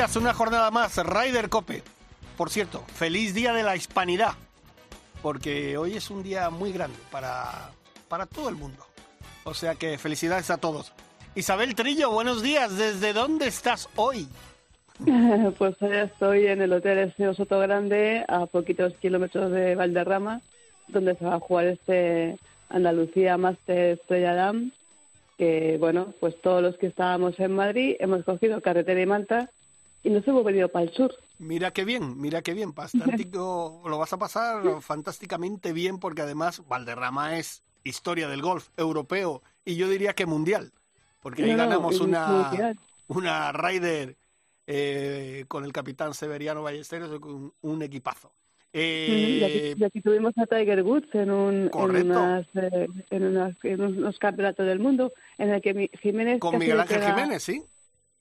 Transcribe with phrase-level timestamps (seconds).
[0.00, 1.82] Días, una jornada más, Ryder Cope.
[2.38, 4.32] Por cierto, feliz día de la hispanidad,
[5.20, 7.72] porque hoy es un día muy grande para,
[8.08, 8.82] para todo el mundo.
[9.44, 10.94] O sea que felicidades a todos.
[11.34, 14.26] Isabel Trillo, buenos días, ¿desde dónde estás hoy?
[15.58, 20.40] Pues hoy estoy en el Hotel Eseo Soto Grande, a poquitos kilómetros de Valderrama,
[20.88, 22.38] donde se va a jugar este
[22.70, 24.72] Andalucía Master Estrella Dam,
[25.36, 29.50] que bueno, pues todos los que estábamos en Madrid hemos cogido carretera y manta
[30.02, 31.14] y nos hemos venido para el sur.
[31.38, 36.62] Mira qué bien, mira qué bien, fantástico, lo vas a pasar fantásticamente bien porque además
[36.68, 40.72] Valderrama es historia del golf europeo y yo diría que mundial,
[41.22, 42.74] porque ahí No, ganamos una,
[43.08, 44.16] una Ryder
[44.66, 48.32] eh, con el capitán Severiano Ballesteros, un, un equipazo.
[48.72, 52.08] Eh, y, aquí, y aquí tuvimos a Tiger Woods en, un, en, Correcto.
[52.22, 56.78] unas, eh, en, unas- en unos campeonatos del mundo, en el que Jiménez con Miguel
[56.78, 57.64] Ángel Jiménez, ¿sí?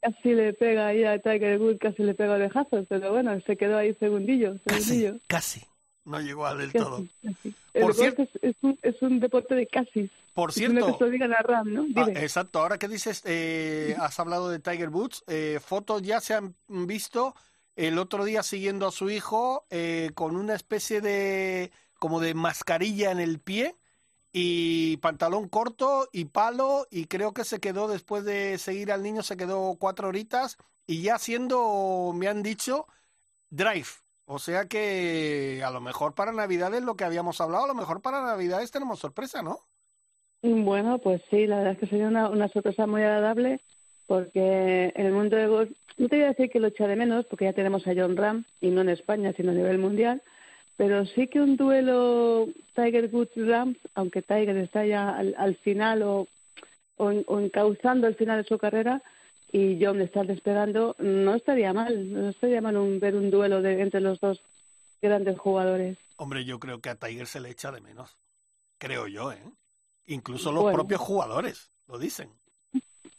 [0.02, 3.78] Casi le pega ahí a Tiger Woods, casi le pega orejazos, pero bueno, se quedó
[3.78, 5.20] ahí segundillo, Casi, segundillo.
[5.28, 5.62] casi.
[6.06, 7.06] No llegó a del Casi, todo.
[7.24, 7.54] casi.
[7.80, 10.10] Por cierto- es, es un, es un deporte de casi.
[10.34, 11.86] Por cierto, se lo digan a Ram, ¿no?
[11.96, 16.34] Ah, exacto, ahora que dices, eh, has hablado de Tiger Woods, eh, fotos ya se
[16.34, 17.36] han visto
[17.76, 23.12] el otro día siguiendo a su hijo eh, con una especie de como de mascarilla
[23.12, 23.76] en el pie
[24.32, 29.24] y pantalón corto y palo y creo que se quedó después de seguir al niño
[29.24, 32.86] se quedó cuatro horitas y ya haciendo me han dicho
[33.50, 33.88] drive.
[34.26, 38.02] O sea que a lo mejor para navidades lo que habíamos hablado a lo mejor
[38.02, 39.60] para navidades tenemos sorpresa no
[40.44, 43.62] Bueno, pues sí, la verdad es que sería una, una sorpresa muy agradable
[44.06, 46.96] porque en el mundo del golf, no te voy a decir que lo echa de
[46.96, 50.22] menos porque ya tenemos a John Ram y no en España, sino a nivel mundial,
[50.80, 56.26] pero sí que un duelo Tiger Woods-Ram, aunque Tiger está ya al, al final o,
[56.96, 59.02] o, o encauzando el final de su carrera
[59.52, 63.82] y John está despegando, no estaría mal, no estaría mal un- ver un duelo de,
[63.82, 64.40] entre los dos
[65.02, 65.98] grandes jugadores.
[66.16, 68.16] Hombre, yo creo que a Tiger se le echa de menos.
[68.78, 69.44] Creo yo, ¿eh?
[70.08, 70.78] Incluso los Bueno.
[70.78, 72.30] propios jugadores lo dicen.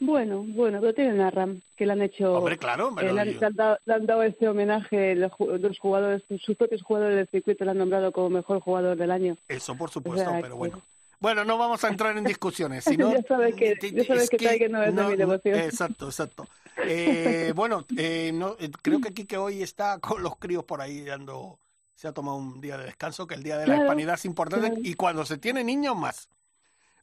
[0.01, 2.35] Bueno, bueno, pero tienen a Ram, que le han hecho...
[2.35, 3.41] Hombre, claro, me Eh, lo le, han, digo.
[3.41, 7.17] le han dado, le han dado este homenaje los, ju- los jugadores, sus propios jugadores
[7.19, 9.37] del circuito le han nombrado como mejor jugador del año.
[9.47, 10.83] Eso por supuesto, sea, pero que- bueno.
[11.21, 12.83] Bueno, no vamos a entrar en discusiones.
[12.85, 15.59] sino- Ya sabes que- ya sabes es que Tiger no es de mi devoción.
[15.59, 16.47] Exacto, exacto.
[16.87, 21.03] Eh, bueno, eh, no, eh, creo que Quique hoy está con los críos por ahí
[21.03, 21.59] dando...
[21.95, 24.25] Se ha tomado un día de descanso, que el día de la Claro, hispanidad es
[24.25, 24.81] importante claro.
[24.83, 26.31] y cuando se tiene niños más.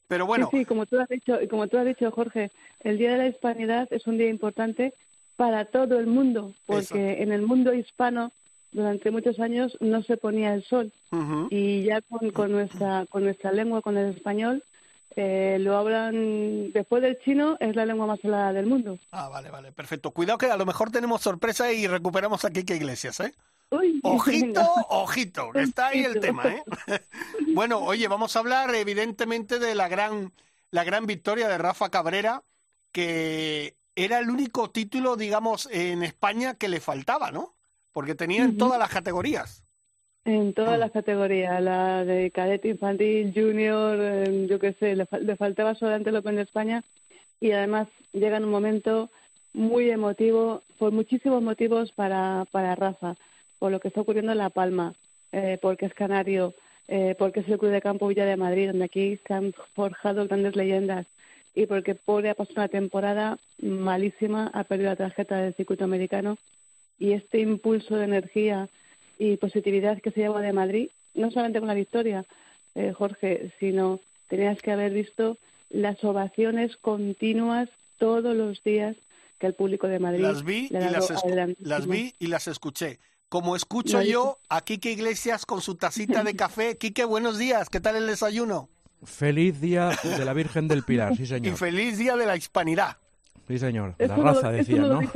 [0.08, 2.52] Pero bueno, Sí, sí, como tú has dicho, como tú has dicho, Jorge,
[2.82, 4.94] el Día de la Hispanidad es un día importante
[5.36, 7.24] para todo el mundo, porque Exacto.
[7.24, 8.32] en el mundo hispano
[8.72, 10.92] durante muchos años no se ponía el sol
[11.50, 14.64] y ya con, con nuestra con nuestra lengua, con el español,
[15.16, 19.00] eh, lo hablan después del chino es la lengua más hablada del mundo.
[19.12, 20.12] Ah, vale, vale, perfecto.
[20.12, 23.34] Cuidado que a lo mejor tenemos sorpresa y recuperamos a Quique Iglesias, ¿eh?
[23.70, 24.86] Uy, Ojito, venga.
[24.90, 26.64] ojito, que está ahí el tema, ¿eh?
[27.54, 30.32] bueno, oye, vamos a hablar evidentemente de la gran,
[30.72, 32.42] la gran victoria de Rafa Cabrera,
[32.94, 37.54] que era el único título, digamos, en España que le faltaba, ¿no?
[37.92, 39.64] Porque tenía en todas las categorías.
[40.24, 40.54] En Mm.
[40.54, 45.36] todas las categorías, la de cadete infantil, junior, eh, yo qué sé, le, fal- le
[45.36, 46.84] faltaba solamente el Open de España
[47.40, 49.10] y además llega en un momento
[49.54, 53.16] muy emotivo por muchísimos motivos para, para Rafa,
[53.60, 54.94] por lo que está ocurriendo en La Palma,
[55.32, 56.54] eh, porque es canario,
[56.88, 60.28] eh, porque es el Club de Campo Villa de Madrid, donde aquí se han forjado
[60.28, 61.06] grandes leyendas
[61.54, 66.38] y porque pobre ha pasado una temporada malísima, ha perdido la tarjeta del circuito americano
[67.00, 68.70] y este impulso de energía
[69.18, 72.26] y positividad que se lleva de Madrid, no solamente con la victoria,
[72.76, 75.38] eh, Jorge, sino tenías que haber visto
[75.70, 78.96] las ovaciones continuas todos los días
[79.40, 82.48] que el público de Madrid Las vi y le dado las, las vi y las
[82.48, 83.00] escuché.
[83.30, 86.78] Como escucho yo a Quique Iglesias con su tacita de café.
[86.78, 88.70] Quique, buenos días, ¿qué tal el desayuno?
[89.04, 91.58] Feliz día de la Virgen del Pilar, sí Y señor.
[91.58, 92.98] feliz día de la hispanidad.
[93.48, 95.00] Sí señor, la Eso no lo- raza decía, no.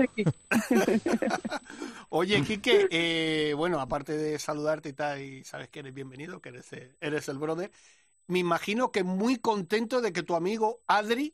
[2.10, 6.50] Oye, Quique, eh, bueno, aparte de saludarte y tal, y sabes que eres bienvenido, que
[6.50, 7.72] eres, eh, eres el brother,
[8.28, 11.34] me imagino que muy contento de que tu amigo Adri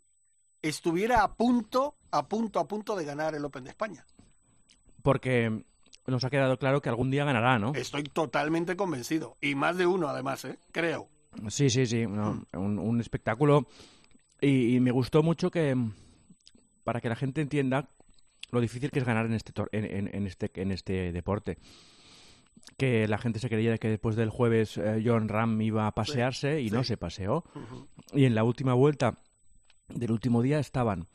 [0.63, 4.03] estuviera a punto, a punto, a punto de ganar el Open de España.
[5.03, 5.63] Porque
[6.07, 7.73] nos ha quedado claro que algún día ganará, ¿no?
[7.75, 9.37] Estoy totalmente convencido.
[9.41, 10.57] Y más de uno, además, ¿eh?
[10.71, 11.09] creo.
[11.49, 12.05] Sí, sí, sí.
[12.05, 13.67] un, un, espectáculo.
[14.41, 15.75] Y, me gustó mucho que,
[16.83, 17.89] para que la gente entienda
[18.51, 21.57] lo difícil que es ganar en este, en, en este, en este deporte
[22.77, 26.61] que la gente se creía que después del jueves eh, John Ram iba a pasearse
[26.61, 27.43] y no se paseó.
[28.13, 29.17] Y en la última vuelta
[29.87, 31.07] del último día estaban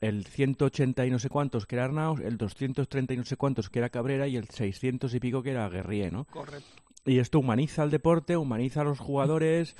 [0.00, 3.70] el 180 y no sé cuántos que era Arnaus, el 230 y no sé cuántos
[3.70, 6.24] que era Cabrera y el 600 y pico que era Guerrier, ¿no?
[6.26, 6.68] Correcto.
[7.04, 9.76] Y esto humaniza el deporte, humaniza a los jugadores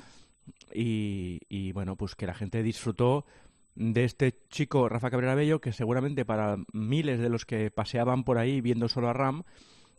[0.73, 3.25] y, y bueno, pues que la gente disfrutó
[3.75, 8.37] de este chico Rafa Cabrera Bello que seguramente para miles de los que paseaban por
[8.37, 9.43] ahí viendo solo a Ram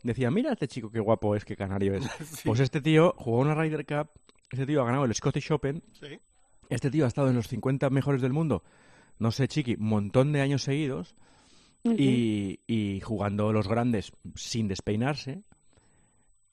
[0.03, 2.05] decía, mira este chico qué guapo es, qué canario es.
[2.45, 4.09] Pues este tío jugó una Ryder Cup,
[4.51, 5.83] este tío ha ganado el Scottish Open,
[6.69, 8.63] este tío ha estado en los 50 mejores del mundo,
[9.21, 11.15] no sé, chiqui, un montón de años seguidos,
[11.83, 15.43] y, y, jugando los grandes sin despeinarse,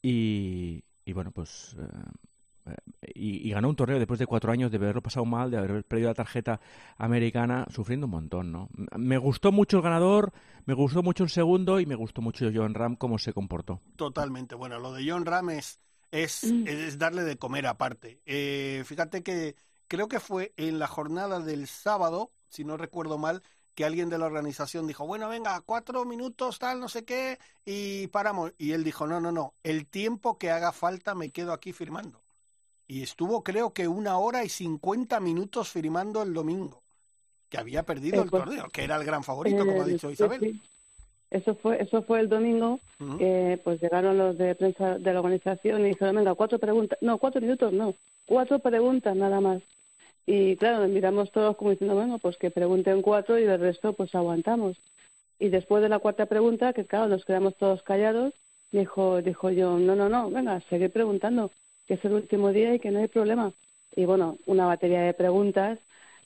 [0.02, 2.74] y, y bueno, pues eh,
[3.14, 6.10] y, ganó un torneo después de cuatro años de haberlo pasado mal, de haber perdido
[6.10, 6.60] la tarjeta
[6.98, 8.68] americana, sufriendo un montón, ¿no?
[8.98, 10.34] Me gustó mucho el ganador,
[10.66, 13.80] me gustó mucho el segundo y me gustó mucho John Ram cómo se comportó.
[13.96, 14.54] Totalmente.
[14.54, 15.80] Bueno, lo de John Ram es,
[16.10, 16.68] es, mm.
[16.68, 18.20] es darle de comer aparte.
[18.26, 19.56] Eh, fíjate que
[19.88, 23.42] creo que fue en la jornada del sábado, si no recuerdo mal,
[23.74, 28.08] que alguien de la organización dijo, bueno, venga, cuatro minutos, tal, no sé qué, y
[28.08, 28.52] paramos.
[28.58, 32.20] Y él dijo, no, no, no, el tiempo que haga falta me quedo aquí firmando
[32.88, 36.82] y estuvo creo que una hora y cincuenta minutos firmando el domingo,
[37.50, 40.60] que había perdido el, torneo, que era el gran favorito, como ha dicho Isabel.
[41.30, 42.80] Eso fue, eso fue el domingo,
[43.64, 47.40] pues llegaron los de prensa de la organización y dijeron, venga, cuatro preguntas, no, cuatro
[47.40, 47.94] minutos, no,
[48.26, 49.62] cuatro preguntas nada más.
[50.26, 54.14] Y claro, miramos todos como diciendo, bueno, pues que pregunten cuatro y del resto pues
[54.14, 54.76] aguantamos.
[55.38, 58.34] Y después de la cuarta pregunta, que claro, nos quedamos todos callados,
[58.72, 61.50] dijo, dijo yo, no, no, no, venga, seguir preguntando
[61.86, 63.52] que es el último día y que no hay problema.
[63.96, 65.78] Y bueno, una batería de preguntas,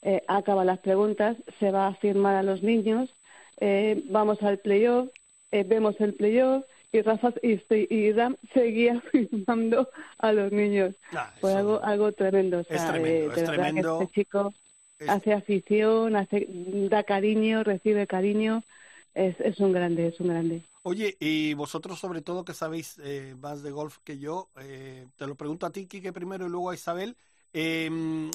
[0.03, 3.09] eh, acaba las preguntas, se va a firmar a los niños,
[3.59, 5.09] eh, vamos al playoff,
[5.51, 9.89] eh, vemos el playoff y Rafa y, y Ram seguía firmando
[10.19, 10.95] a los niños.
[11.13, 12.61] Ah, Fue algo, algo tremendo.
[12.61, 14.53] O sea, de verdad que este chico
[15.09, 16.47] hace afición, hace,
[16.91, 18.63] da cariño, recibe cariño.
[19.15, 20.63] Es, es un grande, es un grande.
[20.85, 25.27] Oye, y vosotros sobre todo que sabéis eh, más de golf que yo, eh, te
[25.27, 27.17] lo pregunto a ti, Quique, primero y luego a Isabel.
[27.53, 28.31] Em,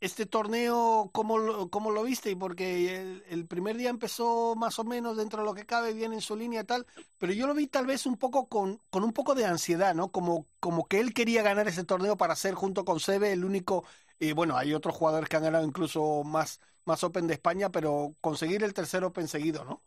[0.00, 2.36] este torneo, ¿cómo lo, cómo lo viste?
[2.36, 6.20] Porque el, primer día empezó más o menos dentro de lo que cabe, bien en
[6.20, 6.86] su línea y tal,
[7.18, 10.08] pero yo lo vi tal vez un poco con, con un poco de ansiedad, ¿no?
[10.08, 13.84] Como, como que él quería ganar ese torneo para ser junto con Sebe el único,
[14.18, 18.14] y bueno, hay otros jugadores que han ganado incluso más, más Open de España, pero
[18.20, 19.80] conseguir el tercer Open seguido, ¿no?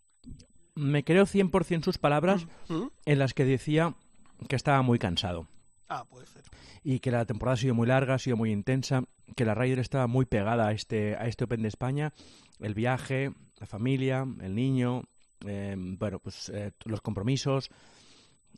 [0.79, 2.47] me creo 100% sus palabras
[3.05, 3.95] en las que decía
[4.47, 5.47] que estaba muy cansado.
[5.89, 6.43] Ah, puede ser.
[6.83, 9.03] Y que la temporada ha sido muy larga, ha sido muy intensa,
[9.35, 12.13] que la Ryder estaba muy pegada a este, a este Open de España,
[12.59, 15.03] el viaje, la familia, el niño,
[15.45, 17.69] em, bueno, pues eh, los compromisos.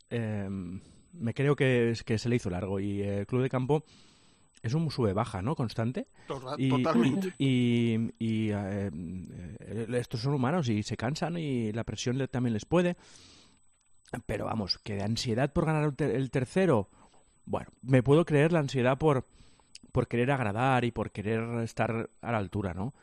[0.09, 0.81] Em,
[1.13, 3.85] me creo que, que se le hizo largo y el Club de Campo
[4.61, 5.55] es un sube-baja, ¿no?
[5.55, 6.07] Constante.
[6.27, 7.33] Totalmente.
[7.37, 8.91] Y, y, eh,
[9.93, 12.95] estos son humanos y se cansan y la presión también les puede.
[14.25, 16.89] Pero vamos, que de ansiedad por ganar el tercero,
[17.45, 19.25] bueno, me puedo creer la ansiedad por,
[19.91, 22.93] por querer agradar y por querer estar a la altura, ¿no?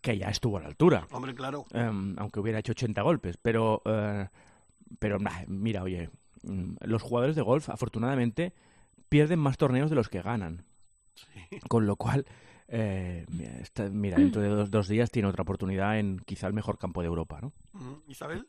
[0.00, 1.06] Que ya estuvo a la altura.
[1.10, 1.64] Hombre, claro.
[1.72, 3.36] Em, aunque hubiera hecho 80 golpes.
[3.36, 4.28] Pero, eh,
[4.98, 6.10] pero mira, oye,
[6.42, 8.52] mm, los jugadores de golf, afortunadamente,
[9.08, 10.64] pierden más torneos de los que ganan.
[11.68, 12.26] Con lo cual,
[12.68, 13.24] eh,
[13.90, 17.40] mira, dentro de dos, días tiene otra oportunidad en quizá el mejor campo de Europa,
[17.40, 17.52] ¿no?
[18.08, 18.46] Isabel.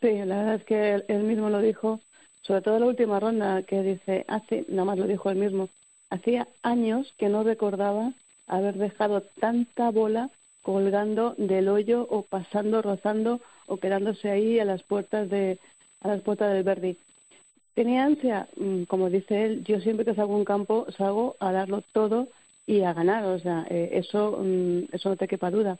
[0.00, 2.00] Sí, la verdad es que él, mismo lo dijo,
[2.42, 5.68] sobre todo la última ronda, que dice, hace, nada más lo dijo él mismo,
[6.10, 8.12] hacía años que no recordaba
[8.46, 10.30] haber dejado tanta bola
[10.62, 15.58] colgando del hoyo o pasando, rozando o quedándose ahí a las puertas de
[16.00, 16.96] a las puertas del Verdi.
[17.74, 21.52] Tenía ansia, mm, como dice él, yo siempre que salgo a un campo salgo a
[21.52, 22.28] darlo todo
[22.66, 25.78] y a ganar, o sea, eh, eso, mm, eso no te quepa duda.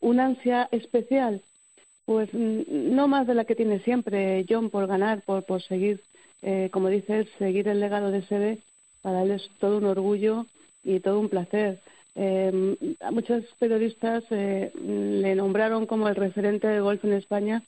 [0.00, 1.42] ¿Una ansia especial?
[2.06, 6.02] Pues mm, no más de la que tiene siempre John por ganar, por, por seguir,
[6.42, 8.62] eh, como dice él, seguir el legado de SB,
[9.02, 10.46] para él es todo un orgullo
[10.82, 11.80] y todo un placer.
[12.14, 17.62] Eh, a muchos periodistas le nombraron como el referente del golf en España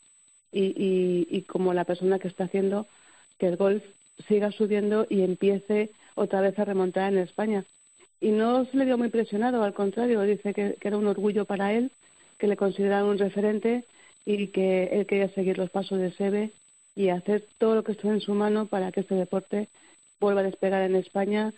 [0.50, 2.86] y, y, como la persona que está haciendo
[3.38, 3.84] que el golf
[4.26, 7.64] siga subiendo y empiece otra vez a remontar en España.
[8.20, 11.72] Y no se le dio muy presionado, al contrario, dice que, era un orgullo para
[11.72, 11.92] él,
[12.38, 13.84] que le consideraban un referente
[14.24, 16.52] y que él quería seguir los pasos de Sebe
[16.94, 19.68] y hacer todo lo que esté en su mano para que este deporte
[20.20, 21.54] vuelva a despegar en España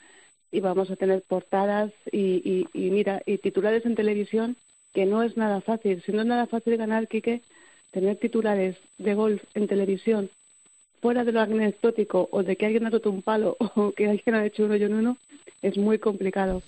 [0.53, 4.57] y vamos a tener portadas y, y, mira, y titulares en televisión
[4.93, 6.03] que no es nada fácil.
[6.05, 7.43] Si no es nada fácil ganar, Quique,
[7.91, 10.31] tener titulares de golf en televisión
[11.01, 14.35] fuera de lo anecdótico o de que alguien ha roto un palo o que alguien
[14.35, 15.17] ha hecho uno y uno,
[15.63, 16.63] es muy complicado.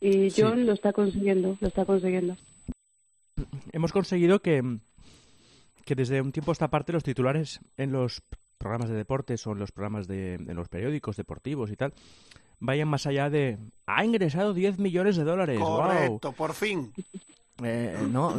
[0.00, 2.36] Y John lo está consiguiendo, lo está consiguiendo.
[3.72, 4.62] Hemos conseguido que,
[5.88, 8.22] que desde un tiempo a esta parte los titulares en los
[8.58, 11.94] programas de deportes o en los programas de en los periódicos deportivos y tal
[12.60, 15.58] vayan más allá de ha ingresado 10 millones de dólares.
[15.58, 16.92] Correcto, por fin.
[17.64, 18.34] Eh, no,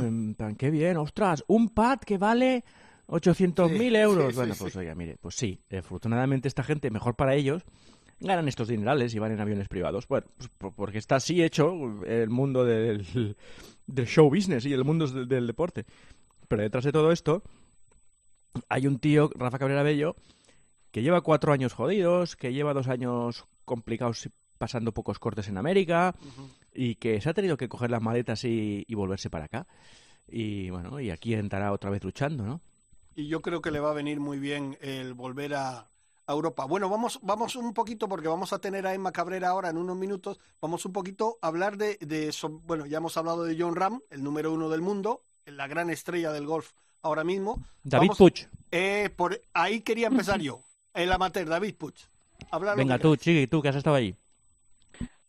[0.59, 2.63] qué bien, ostras, un pad que vale
[3.07, 4.35] 800.000 mil euros.
[4.35, 7.63] bueno, pues oiga, mire, pues sí, afortunadamente esta gente, mejor para ellos,
[8.19, 10.07] ganan estos dinerales y van en aviones privados.
[10.07, 10.27] Bueno,
[10.59, 11.73] pues porque está así hecho
[12.05, 13.35] el mundo del,
[13.89, 15.85] del show business y el mundo del, deporte.
[16.49, 17.41] Pero detrás de todo esto
[18.67, 20.17] hay un tío, Rafa Cabrera Bello,
[20.91, 24.27] que lleva cuatro años jodidos, que lleva dos años complicados
[24.57, 26.13] pasando pocos cortes en América
[26.73, 29.67] y que se ha tenido que coger las maletas y, y volverse para acá.
[30.27, 32.61] Y bueno, y aquí entrará otra vez luchando, ¿no?
[33.19, 35.85] y yo creo que le va a venir muy bien el volver a,
[36.27, 36.65] Europa.
[36.65, 39.97] Bueno, vamos, vamos un poquito, porque vamos a tener a Emma Cabrera ahora en unos
[39.97, 42.31] minutos, vamos un poquito a hablar de, de
[42.67, 46.31] bueno, ya hemos hablado de John Ram, el número uno del mundo, la gran estrella
[46.31, 47.59] del golf ahora mismo.
[47.83, 48.45] David Puch.
[48.71, 50.61] Eh, por ahí quería empezar yo,
[50.93, 51.95] el amateur, David Puch.
[52.75, 54.15] Venga tú, Chiqui, tú que has estado ahí.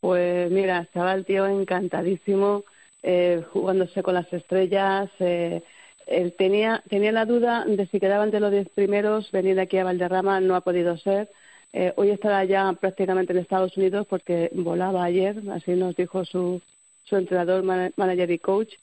[0.01, 2.65] Pues mira, estaba el tío encantadísimo,
[3.03, 5.63] eh, jugándose con las estrellas, eh,
[6.07, 9.85] él tenía, tenía la duda de si quedaban de los diez primeros, venir aquí a
[9.85, 11.31] Valderrama no ha podido ser.
[11.73, 16.61] Eh, hoy estará ya prácticamente en Estados Unidos porque volaba ayer, así nos dijo su,
[17.05, 18.75] su entrenador, manager y coach.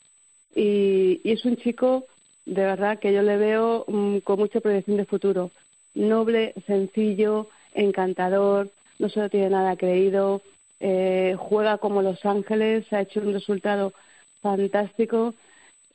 [0.58, 2.06] Y, es un chico,
[2.46, 5.52] de verdad, que yo le veo mm, con mucha proyección de futuro.
[5.94, 10.42] Noble, sencillo, encantador, no solo tiene nada creído,
[10.80, 13.94] eh, juega como Los Ángeles, ha hecho un resultado
[14.42, 15.36] fantástico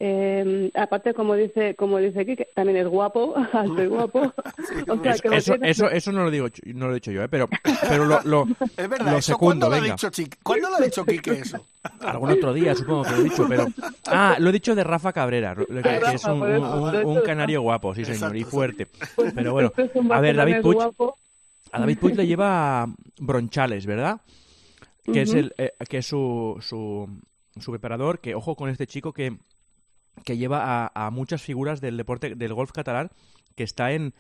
[0.05, 4.33] eh, aparte, como dice, como dice aquí, que también es guapo, alto y guapo.
[5.33, 7.29] eso, eso, eso, no lo digo, no lo he dicho yo, ¿eh?
[7.29, 7.49] pero,
[7.89, 10.11] pero lo, lo, es verdad, lo segundo, ¿cuándo, Lo ha dicho,
[10.43, 11.65] ¿Cuándo lo ha dicho Quique eso?
[12.01, 13.69] Algún otro día, supongo que lo he dicho, pero...
[14.07, 18.37] Ah, lo he dicho de Rafa Cabrera, que, es un, un, canario guapo, sí señor,
[18.37, 18.89] y fuerte.
[19.37, 19.73] Pero bueno,
[20.11, 20.79] a ver, David Puig,
[21.71, 22.89] a David Puig le lleva
[23.21, 24.21] Bronchales, ¿verdad?
[25.05, 27.09] Que es, el, eh, que es su, su,
[27.61, 29.37] su preparador, que ojo con este chico que
[30.25, 33.11] que lleva a, muchas figuras del deporte del golf catalán
[33.57, 34.15] que está en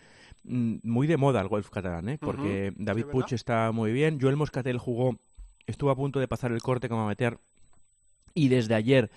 [0.44, 2.18] mm, muy de moda el golf catalán, ¿eh?
[2.20, 5.18] porque David Puig está muy bien, Joel Moscatel jugó,
[5.66, 7.38] estuvo a punto de pasar el corte como amateur
[8.34, 9.10] y desde ayer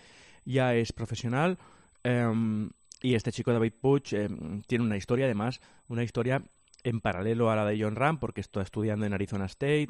[0.46, 1.58] ya es profesional.
[2.03, 2.70] Em,
[3.01, 6.41] y este chico David Puig em, tiene una historia, además, una historia
[6.84, 9.88] en paralelo a la de John Ram, porque está estudiando en Arizona State,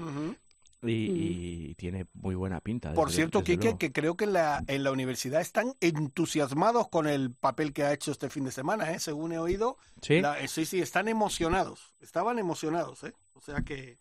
[0.85, 2.93] y, tiene muy buena pinta.
[2.93, 7.31] Por cierto, Kike, que creo que en la, en la universidad están entusiasmados con el
[7.31, 8.99] papel que ha hecho este fin de semana, ¿eh?
[8.99, 9.77] según he oído.
[10.01, 11.91] Sí, eh, sí, sí, están emocionados.
[12.01, 13.13] Estaban emocionados, ¿eh?
[13.35, 13.97] O sea que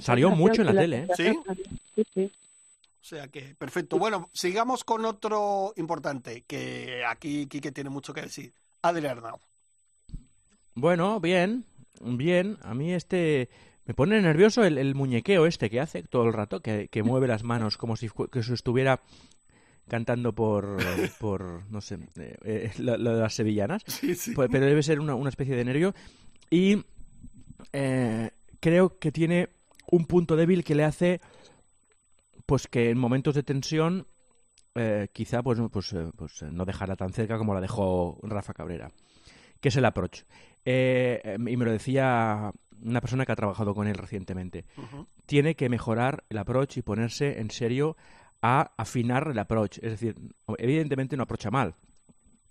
[0.00, 1.08] Salió mucho en la tele, ¿eh?
[1.16, 2.04] ¿Sí?
[2.14, 2.32] Sí,
[3.00, 3.98] O sea que, perfecto.
[3.98, 8.52] Bueno, sigamos con otro importante, que aquí Quique tiene mucho que decir.
[8.82, 9.38] Adrián Arnau.
[10.74, 11.64] Bueno, bien,
[12.00, 12.58] bien.
[12.62, 13.48] A mí este
[13.84, 17.76] me pone nervioso el, muñequeo este que hace todo el rato, que, mueve las manos
[17.76, 19.00] como si que estuviera
[19.88, 20.78] cantando por,
[21.20, 23.84] por no sé, eh, eh, lo, de las sevillanas.
[24.34, 25.94] Pues, pero debe ser una, especie de nervio.
[26.50, 26.84] Y
[27.72, 29.48] eh, creo que tiene
[29.90, 31.20] un punto débil que le hace
[32.46, 34.06] pues que en momentos de tensión
[35.12, 38.90] quizá pues, pues, pues no dejarla tan cerca como la dejó Rafa Cabrera,
[39.60, 40.22] que es el approach.
[40.64, 42.50] y me lo decía
[42.84, 44.64] una persona que ha trabajado con él recientemente.
[45.26, 47.96] Tiene que mejorar el approach y ponerse en serio
[48.42, 49.78] a afinar el approach.
[49.78, 50.16] Es decir,
[50.58, 51.74] evidentemente no aprocha mal.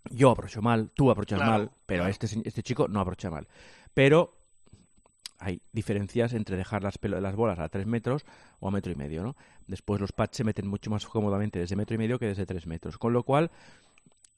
[0.09, 3.47] Yo aprocho mal, tú aprochas mal, pero este, este chico no aprocha mal.
[3.93, 4.33] Pero
[5.38, 8.25] hay diferencias entre dejar las, las bolas a tres metros
[8.59, 9.35] o a metro y medio, ¿no?
[9.67, 12.67] Después los pads se meten mucho más cómodamente desde metro y medio que desde tres
[12.67, 12.97] metros.
[12.97, 13.51] Con lo cual,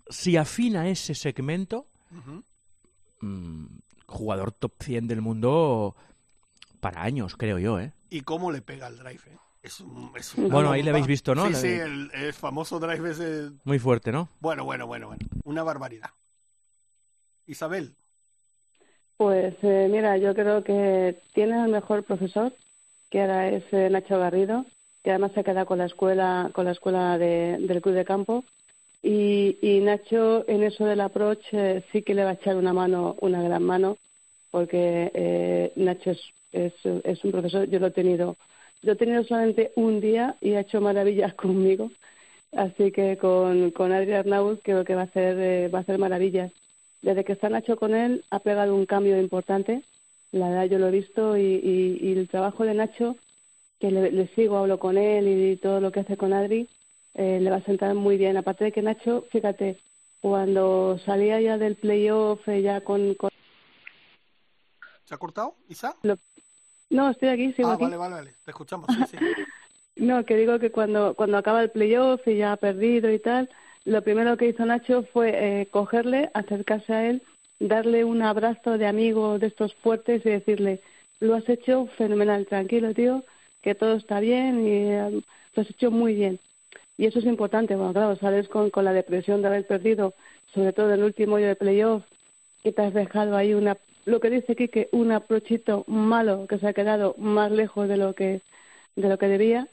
[0.10, 1.88] si afina ese segmento,
[4.14, 5.96] jugador top 100 del mundo
[6.80, 7.92] para años, creo yo, ¿eh?
[8.10, 9.22] ¿Y cómo le pega el drive?
[9.28, 9.38] Eh?
[9.64, 9.82] Es
[10.36, 11.48] bueno, ahí le habéis visto, ¿no?
[11.48, 13.52] Sí, sí, el, famoso drive es...
[13.64, 14.28] Muy fuerte, ¿no?
[14.42, 15.26] Bueno, bueno, bueno, bueno.
[15.46, 16.10] Una barbaridad.
[17.48, 17.96] Isabel.
[19.16, 22.54] Pues eh, mira, yo creo que tiene el mejor profesor
[23.10, 24.66] que ahora es eh, Nacho Garrido,
[25.04, 28.44] que además se queda con la escuela, con la escuela de, del club de campo.
[29.04, 32.72] Y, y Nacho en eso del approach eh, sí que le va a echar una
[32.72, 33.98] mano, una gran mano,
[34.50, 38.38] porque eh, Nacho es, es, un profesor, yo lo he tenido,
[38.82, 41.92] yo he tenido solamente un día y ha hecho maravillas conmigo,
[42.54, 45.98] así que con, con Adrián Arnaud creo que va a hacer, eh, va a hacer
[46.00, 46.54] maravillas.
[47.02, 49.84] Desde que está Nacho con él ha pegado un cambio importante,
[50.32, 53.18] la verdad yo lo he visto y, y, y el trabajo de Nacho,
[53.82, 56.70] que le, le sigo, hablo con él y todo lo que hace con Adri,
[57.14, 58.38] eh, le va a sentar muy bien.
[58.38, 59.80] Aparte de que Nacho, fíjate,
[60.22, 63.30] cuando salía ya del playoff, eh, ya con, con...
[65.06, 65.96] ¿Se ha cortado, Isa?
[66.04, 66.18] Lo...
[66.90, 67.84] No, estoy aquí, sigo ah, aquí.
[67.84, 69.18] vale, vale, vale, te escuchamos, sí, sí.
[69.98, 73.50] no, que digo que cuando, cuando acaba el playoff y ya ha perdido y tal,
[73.86, 77.22] lo primero que hizo Nacho fue eh, cogerle, acercarse a él,
[77.60, 80.82] darle un abrazo de amigo de estos fuertes y decirle,
[81.20, 83.24] lo has hecho fenomenal, tranquilo, tío,
[83.62, 85.22] que todo está bien y eh,
[85.54, 86.40] lo has hecho muy bien.
[86.98, 90.14] Y eso es importante, bueno, claro, sales con, con la depresión de haber perdido,
[90.54, 92.04] sobre todo en el último hoyo de playoff,
[92.64, 96.68] que te has dejado ahí una, lo que dice Quique, un aprochito malo que se
[96.68, 98.42] ha quedado más lejos de lo que,
[98.96, 99.68] de lo que debía.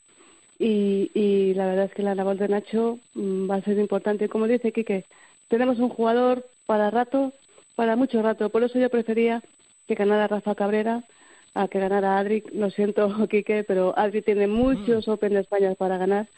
[0.58, 4.28] Y, y la verdad es que la labor de Nacho mmm, va a ser importante.
[4.28, 5.06] Como dice Quique,
[5.48, 7.32] tenemos un jugador para rato,
[7.76, 8.50] para mucho rato.
[8.50, 9.42] Por eso yo prefería
[9.86, 11.04] que ganara Rafa Cabrera
[11.54, 12.44] a que ganara Adri.
[12.52, 15.10] Lo siento, Quique, pero Adri tiene muchos mm.
[15.10, 16.28] Open de España para ganar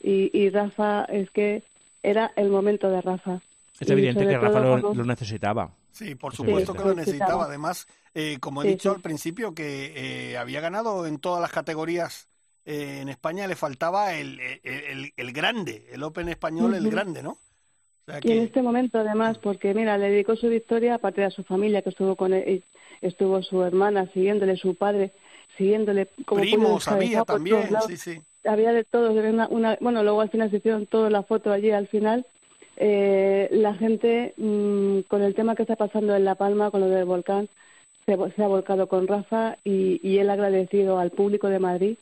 [0.00, 1.62] y, y Rafa es que
[2.02, 3.40] era el momento de Rafa.
[3.80, 5.70] Es evidente que Rafa lo, necesitaba.
[5.92, 7.44] Sí, por supuesto sí, que lo necesitaba.
[7.44, 8.96] Además, eh, como he sí, dicho sí.
[8.96, 12.28] al principio, que eh, había ganado en todas las categorías
[12.64, 16.78] eh, en España, le faltaba el, el, el, grande, el Open español, uh -huh.
[16.78, 17.30] el grande, ¿no?
[17.30, 17.38] O
[18.06, 18.28] sea que...
[18.28, 21.44] Y en este momento, además, porque mira, le dedicó su victoria aparte de a su
[21.44, 22.64] familia, que estuvo con él,
[23.00, 25.12] estuvo su hermana siguiéndole, su padre
[25.56, 26.08] siguiéndole.
[26.24, 30.50] Como Primos había también, sí, sí había de todos, una, una, bueno, luego al final
[30.50, 32.26] se hicieron toda la foto allí al final.
[32.76, 36.88] Eh, la gente, mmm, con el tema que está pasando en La Palma, con lo
[36.88, 37.48] del volcán,
[38.06, 41.98] se, se ha volcado con Rafa y, y él ha agradecido al público de Madrid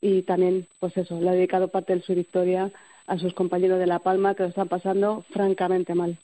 [0.00, 2.70] y también, pues eso, le ha dedicado parte de su victoria
[3.06, 6.18] a sus compañeros de La Palma que lo están pasando francamente mal.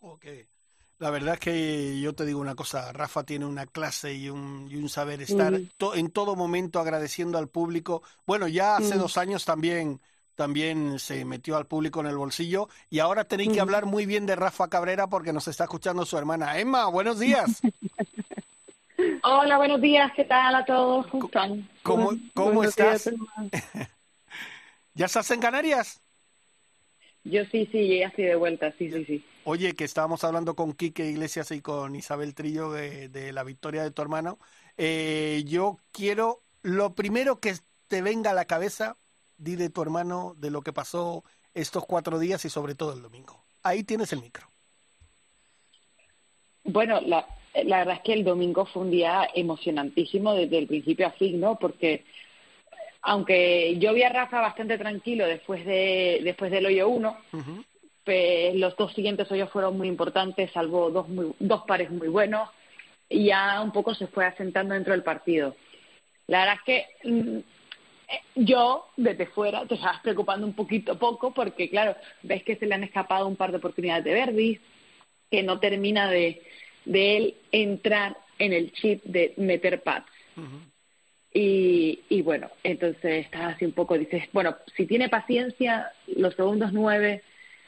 [0.00, 0.44] Okay.
[0.98, 4.66] La verdad es que yo te digo una cosa, Rafa tiene una clase y un,
[4.70, 5.70] y un saber estar mm.
[5.76, 8.02] to, en todo momento agradeciendo al público.
[8.26, 8.98] Bueno, ya hace mm.
[8.98, 10.00] dos años también
[10.36, 13.52] también se metió al público en el bolsillo y ahora tenéis mm.
[13.52, 16.58] que hablar muy bien de Rafa Cabrera porque nos está escuchando su hermana.
[16.58, 17.60] Emma, buenos días.
[19.22, 21.06] Hola, buenos días, ¿qué tal a todos?
[21.08, 21.68] ¿Cómo están?
[21.82, 23.04] ¿Cómo, cómo estás?
[23.04, 23.54] Días,
[24.94, 26.00] ¿Ya estás en Canarias?
[27.24, 29.24] Yo sí, sí, ya estoy de vuelta, sí, sí, sí.
[29.48, 33.84] Oye, que estábamos hablando con Quique Iglesias y con Isabel Trillo de, de la victoria
[33.84, 34.38] de tu hermano.
[34.76, 37.54] Eh, yo quiero, lo primero que
[37.86, 38.96] te venga a la cabeza,
[39.38, 41.22] di de tu hermano, de lo que pasó
[41.54, 43.40] estos cuatro días y sobre todo el domingo.
[43.62, 44.48] Ahí tienes el micro.
[46.64, 47.24] Bueno, la,
[47.62, 51.38] la verdad es que el domingo fue un día emocionantísimo desde el principio a fin,
[51.38, 51.56] ¿no?
[51.56, 52.04] Porque
[53.00, 57.64] aunque yo vi a Rafa bastante tranquilo después de después del hoyo 1, uh -huh.
[58.06, 62.48] Pues los dos siguientes hoyos fueron muy importantes, salvo dos, muy, dos pares muy buenos,
[63.08, 65.54] y ya un poco se fue asentando dentro del partido.
[66.28, 67.38] La verdad es que mmm,
[68.36, 72.74] yo, desde fuera, te estabas preocupando un poquito poco, porque claro, ves que se le
[72.76, 74.60] han escapado un par de oportunidades de Verdi,
[75.30, 76.42] que no termina de,
[76.84, 80.06] de él entrar en el chip de meter pads.
[80.36, 80.60] Uh -huh.
[81.34, 86.72] Y, y bueno, entonces estás así un poco, dices, bueno, si tiene paciencia, los segundos
[86.72, 87.22] nueve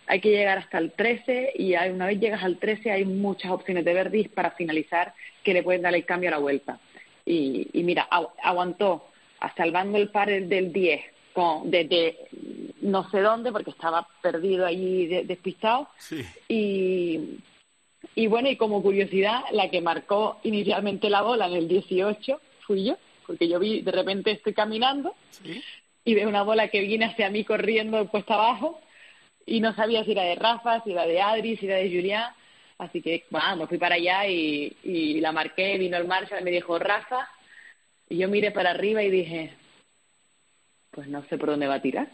[0.09, 3.51] hay que llegar hasta el 13 y hay, una vez llegas al 13 hay muchas
[3.51, 6.79] opciones de verdis para finalizar que le pueden dar el cambio a la vuelta.
[7.25, 9.09] Y, y mira, agu aguantó
[9.57, 11.01] salvando el par del 10
[11.33, 12.17] con, desde
[12.81, 15.89] no sé dónde porque estaba perdido allí de, despistado.
[15.99, 16.25] Sí.
[16.49, 17.39] Y,
[18.15, 22.85] y bueno, y como curiosidad, la que marcó inicialmente la bola en el 18 fui
[22.85, 22.97] yo
[23.29, 25.63] porque yo vi, de repente estoy caminando ¿Sí?
[26.05, 28.81] y veo una bola que viene hacia mí corriendo puesta abajo
[29.49, 32.33] y no sabía si era de Rafa, si era de Adri, si era de Julián.
[32.79, 36.79] Así que, me fui para allá y, y la marqué, vino el Marshall, me dijo
[36.79, 37.29] Rafa,
[38.09, 39.53] y yo miré para arriba y dije,
[40.91, 42.09] pues no sé por dónde va a tirar.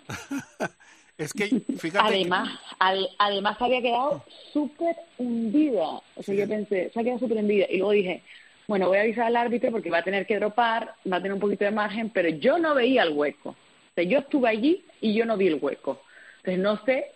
[1.18, 2.06] es que, fíjate.
[2.06, 2.76] Además, que...
[2.78, 6.00] ad, además había quedado súper hundida.
[6.16, 6.36] O sea, sí.
[6.36, 7.66] yo pensé, se ha quedado súper hundida.
[7.68, 8.22] Y luego dije,
[8.66, 11.34] bueno, voy a avisar al árbitro porque va a tener que dropar, va a tener
[11.34, 13.50] un poquito de margen, pero yo no veía el hueco.
[13.50, 16.00] O sea, yo estuve allí y yo no vi el hueco.
[16.38, 17.12] Entonces no sé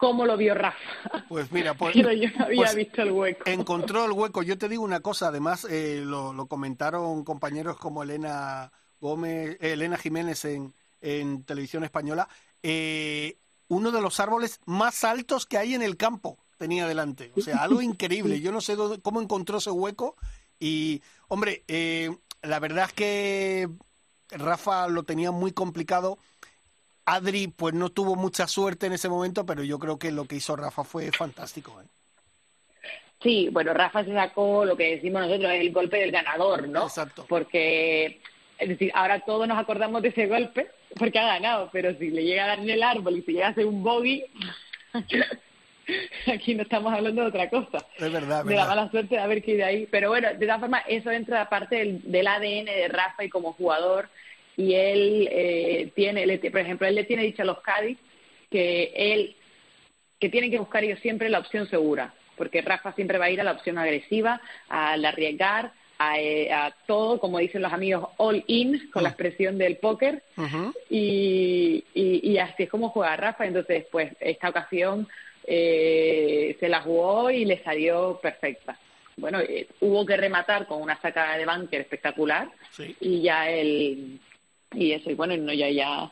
[0.00, 1.24] cómo lo vio Rafa.
[1.28, 3.42] Pues mira, pues, pero yo no había pues visto el hueco.
[3.44, 4.42] Encontró el hueco.
[4.42, 9.96] Yo te digo una cosa, además eh, lo, lo, comentaron compañeros como Elena Gómez, Elena
[9.96, 12.28] Jiménez en, en televisión española,
[12.62, 13.36] eh,
[13.68, 17.32] uno de los árboles más altos que hay en el campo tenía delante.
[17.36, 18.40] O sea, algo increíble.
[18.40, 20.16] Yo no sé cómo encontró ese hueco.
[20.58, 23.68] Y, hombre, eh, la verdad es que
[24.30, 26.18] Rafa lo tenía muy complicado.
[27.04, 30.36] Adri, pues no tuvo mucha suerte en ese momento, pero yo creo que lo que
[30.36, 31.80] hizo Rafa fue fantástico.
[31.80, 31.86] ¿eh?
[33.22, 36.84] Sí, bueno, Rafa se sacó lo que decimos nosotros, el golpe del ganador, ¿no?
[36.84, 37.26] Exacto.
[37.28, 38.20] Porque,
[38.58, 42.24] es decir, ahora todos nos acordamos de ese golpe porque ha ganado, pero si le
[42.24, 44.24] llega a dar en el árbol y si llega a hacer un bogey,
[46.26, 47.84] aquí no estamos hablando de otra cosa.
[47.98, 49.86] Es verdad, De la mala suerte de haber que de ahí.
[49.90, 53.52] Pero bueno, de todas formas, eso entra aparte del, del ADN de Rafa y como
[53.52, 54.08] jugador.
[54.60, 57.98] Y él eh, tiene, por ejemplo, él le tiene dicho a los Cádiz
[58.50, 59.36] que él,
[60.18, 63.38] que tienen que buscar ellos siempre la opción segura porque Rafa siempre va a ir
[63.42, 68.42] a la opción agresiva, al arriesgar, a, eh, a, todo, como dicen los amigos, all
[68.46, 69.12] in, con la ah.
[69.12, 70.22] expresión del póker,
[70.88, 73.44] y, y, así es como juega Rafa.
[73.44, 75.06] Entonces, pues, esta ocasión
[75.44, 78.78] eh, se la jugó y le salió perfecta.
[79.18, 82.48] Bueno, eh, hubo que rematar con una sacada de bunker espectacular,
[83.00, 84.18] y ya el.
[84.74, 86.10] Y eso, y bueno, no, ya, ya.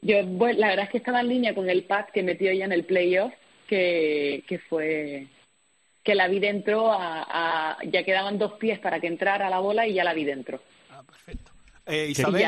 [0.00, 2.72] Yo, la verdad es que estaba en línea con el pack que metió ya en
[2.72, 3.32] el playoff,
[3.66, 5.26] que, que fue
[6.02, 9.92] que la vi dentro, a, ya quedaban dos pies para que entrara la bola y
[9.92, 10.58] ya la vi dentro.
[10.90, 11.52] Ah, perfecto.
[11.84, 12.46] Eh, Isabel,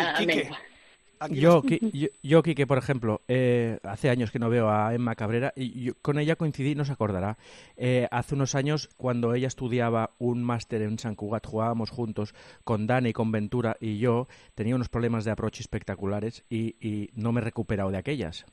[1.31, 5.53] yo, yo, yo, Quique, por ejemplo, eh, hace años que no veo a Emma Cabrera
[5.55, 7.37] y con ella coincidí, no se acordará.
[7.77, 12.87] Eh, hace unos años, cuando ella estudiaba un máster en San Cugat, jugábamos juntos con
[12.87, 14.29] Dani, con Ventura y yo.
[14.55, 18.47] Tenía unos problemas de approach espectaculares y, y no me he recuperado de aquellas.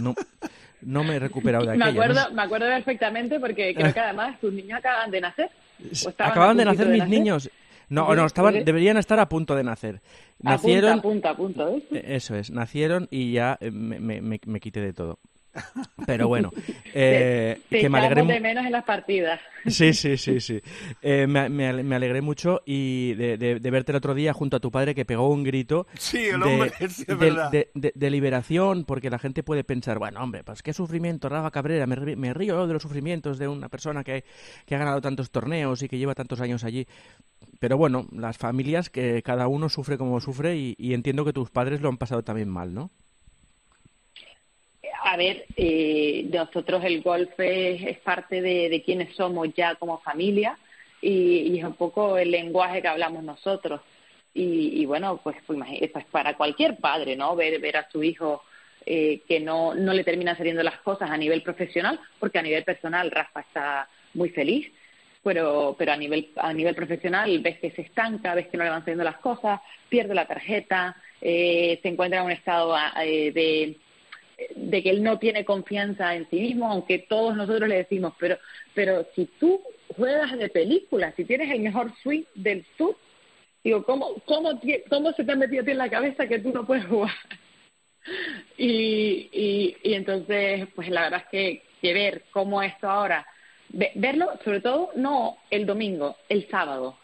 [0.00, 0.14] No,
[0.82, 1.94] no me he recuperado de aquellas.
[1.94, 5.50] Me acuerdo, me acuerdo perfectamente porque creo que además tus niños acaban de nacer.
[6.18, 7.50] Acaban de nacer mis niños.
[7.88, 10.00] No, no, estaban, deberían estar a punto de nacer.
[10.40, 10.98] Nacieron.
[10.98, 11.82] A punto, a punto, ¿eh?
[11.90, 15.18] Eso es, nacieron y ya eh, me, me, me quité de todo.
[16.06, 16.50] Pero bueno,
[16.94, 19.40] eh, que me alegré de menos en las partidas.
[19.66, 20.60] Sí, sí, sí, sí.
[21.02, 24.70] Eh, me, me, alegré mucho y de, de, verte el otro día junto a tu
[24.70, 26.72] padre que pegó un grito sí, el hombre,
[27.74, 31.86] de, de, liberación, porque la gente puede pensar, bueno, hombre, pues qué sufrimiento, Rafa Cabrera,
[31.86, 34.24] me, me río de los sufrimientos de una persona que,
[34.66, 36.86] que ha ganado tantos torneos y que lleva tantos años allí.
[37.60, 41.50] Pero bueno, las familias que cada uno sufre como sufre y, y entiendo que tus
[41.50, 42.90] padres lo han pasado también mal, ¿no?
[45.04, 50.58] A ver, eh, nosotros el golf es, parte de, quienes somos ya como familia
[51.00, 53.80] y, es un poco el lenguaje que hablamos nosotros.
[54.34, 55.58] Y, bueno, pues, pues,
[55.92, 57.34] pues, para cualquier padre, ¿no?
[57.34, 58.42] Ver, ver a su hijo
[58.86, 62.62] eh, que no, no le terminan saliendo las cosas a nivel profesional, porque a nivel
[62.62, 64.70] personal Rafa está muy feliz,
[65.22, 68.70] pero, pero a, nivel, a nivel profesional ves que se estanca, ves que no le
[68.70, 73.76] van saliendo las cosas, pierde la tarjeta, eh, se encuentra en un estado eh, de
[74.54, 78.38] de que él no tiene confianza en sí mismo, aunque todos nosotros le decimos, pero,
[78.74, 79.60] pero si tú
[79.96, 82.96] juegas de película, si tienes el mejor suite del sur,
[83.64, 86.52] digo, ¿cómo, cómo, cómo se te ha metido a ti en la cabeza que tú
[86.52, 87.14] no puedes jugar?
[88.56, 93.26] Y, y, y entonces, pues la verdad es que, que ver cómo esto ahora,
[93.68, 96.96] verlo sobre todo no el domingo, el sábado,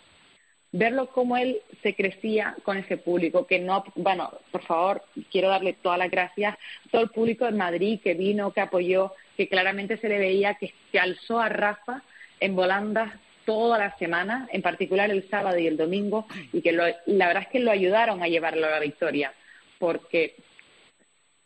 [0.74, 5.74] verlo cómo él se crecía con ese público, que no, bueno, por favor, quiero darle
[5.74, 9.98] todas las gracias a todo el público de Madrid que vino, que apoyó, que claramente
[9.98, 12.02] se le veía que, se alzó a Rafa
[12.40, 13.12] en volandas
[13.44, 17.48] toda la semana, en particular el sábado y el domingo, y que la verdad es
[17.50, 19.32] que lo ayudaron a llevarlo a la victoria,
[19.78, 20.34] porque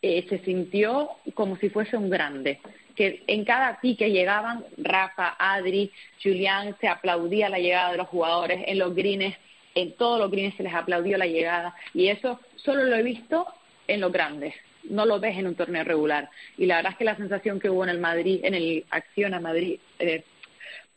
[0.00, 2.60] eh, se sintió como si fuese un grande
[2.98, 8.08] que en cada ti que llegaban, Rafa, Adri, Julián, se aplaudía la llegada de los
[8.08, 9.36] jugadores, en los greens,
[9.76, 13.46] en todos los greens se les aplaudió la llegada, y eso solo lo he visto
[13.86, 16.28] en los grandes, no lo ves en un torneo regular.
[16.56, 19.32] Y la verdad es que la sensación que hubo en el Madrid, en el Acción
[19.32, 20.24] a Madrid, eh,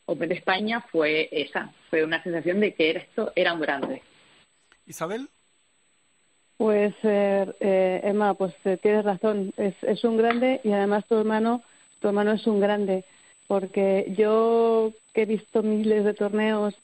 [0.06, 4.02] Open de España, fue esa, fue una sensación de que esto era un grande.
[4.88, 5.28] Isabel.
[6.56, 11.16] Pues, eh, eh Emma, pues eh, tienes razón, es, es un grande y además tu
[11.16, 11.62] hermano
[12.02, 13.04] tu hermano es un grande,
[13.46, 16.74] porque yo que he visto miles de torneos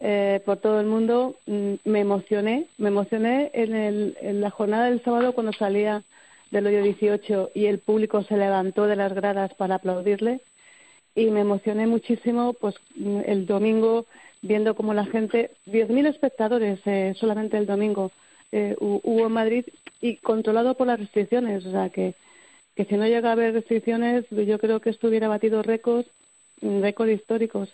[0.00, 4.86] eh, por todo el mundo, mm, me emocioné, me emocioné en, el, en la jornada
[4.86, 6.02] del sábado cuando salía
[6.50, 10.40] del hoyo 18 y el público se levantó de las gradas para aplaudirle
[11.14, 14.06] y me emocioné muchísimo pues mm, el domingo
[14.42, 18.10] viendo como la gente, 10.000 espectadores eh, solamente el domingo
[18.52, 19.64] eh, hubo en Madrid
[20.00, 22.14] y controlado por las restricciones, o sea que
[22.74, 26.08] que si no llega a haber restricciones, yo creo que esto hubiera batido récords,
[26.60, 27.68] mm, récords históricos.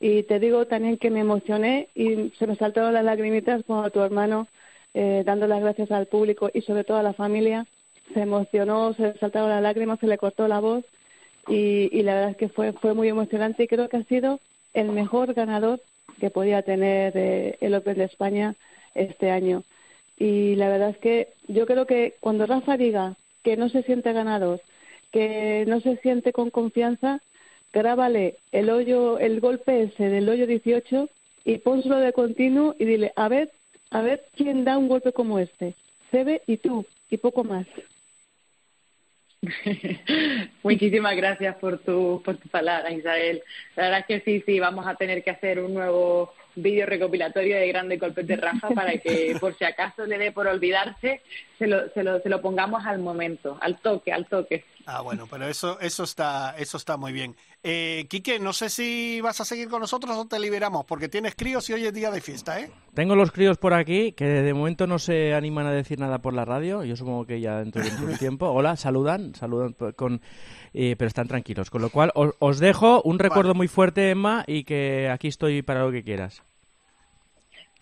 [0.00, 4.00] Y te digo también que me emocioné y se me saltaron las lagrimitas cuando tu
[4.00, 4.46] hermano
[4.94, 7.66] eh, dando las gracias al público y sobre todo a la familia.
[8.14, 10.84] Se emocionó, se le saltaron las lágrimas, se le cortó la voz
[11.48, 14.40] y, y la verdad es que fue, fue muy emocionante y creo que ha sido
[14.74, 15.80] el mejor ganador
[16.20, 18.54] que podía tener eh, el Open de España
[18.94, 19.64] este año.
[20.18, 24.12] Y la verdad es que yo creo que cuando Rafa diga que no se siente
[24.12, 24.60] ganador,
[25.12, 27.20] que no se siente con confianza,
[27.72, 31.08] grábale el hoyo, el golpe ese del hoyo 18
[31.44, 33.52] y pónselo de continuo y dile, a ver,
[33.92, 35.74] a ver quién da un golpe como este.
[36.10, 37.68] Sebe y tú, y poco más.
[40.64, 43.44] Muchísimas gracias por tu, por tu palabra, Isabel.
[43.76, 47.56] La verdad es que sí, sí, vamos a tener que hacer un nuevo vídeo recopilatorio
[47.56, 51.20] de grandes golpes de Rafa para que por si acaso le dé por olvidarse,
[51.58, 54.64] se lo, se lo, se lo pongamos al momento, al toque, al toque.
[54.88, 57.34] Ah, bueno, pero eso, eso está, eso está muy bien.
[57.64, 61.34] Eh, Quique, no sé si vas a seguir con nosotros o te liberamos, porque tienes
[61.34, 62.70] críos y hoy es día de fiesta, ¿eh?
[62.94, 66.34] Tengo los críos por aquí, que de momento no se animan a decir nada por
[66.34, 66.84] la radio.
[66.84, 68.48] Yo supongo que ya dentro de un tiempo.
[68.50, 70.20] Hola, saludan, saludan con,
[70.72, 71.68] eh, pero están tranquilos.
[71.68, 75.80] Con lo cual, os, dejo un recuerdo muy fuerte, Emma, y que aquí estoy para
[75.80, 76.42] lo que quieras.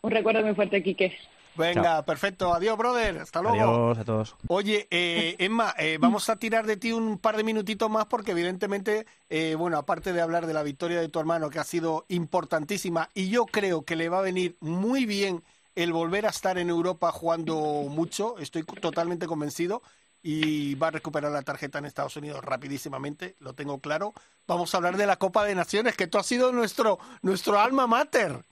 [0.01, 1.15] Un recuerdo muy fuerte, Quique.
[1.57, 2.53] Venga, perfecto.
[2.53, 3.19] Adiós, brother.
[3.19, 3.57] Hasta luego.
[3.57, 4.37] Adiós a todos.
[4.49, 8.33] Oye, eh, Emma, eh, vamos a tirar de ti un par de minutitos más porque
[8.33, 12.05] evidentemente, eh, bueno, aparte de hablar de la victoria de tu hermano, que ha sido
[12.09, 15.43] importantísima, y yo creo que le va a venir muy bien
[15.75, 17.57] el volver a estar en Europa jugando
[17.89, 19.83] mucho, estoy totalmente convencido,
[20.23, 24.15] y va a recuperar la tarjeta en Estados Unidos rapidísimamente, lo tengo claro.
[24.47, 27.87] Vamos a hablar de la Copa de Naciones, que tú has sido nuestro, nuestro alma
[27.87, 28.43] mater.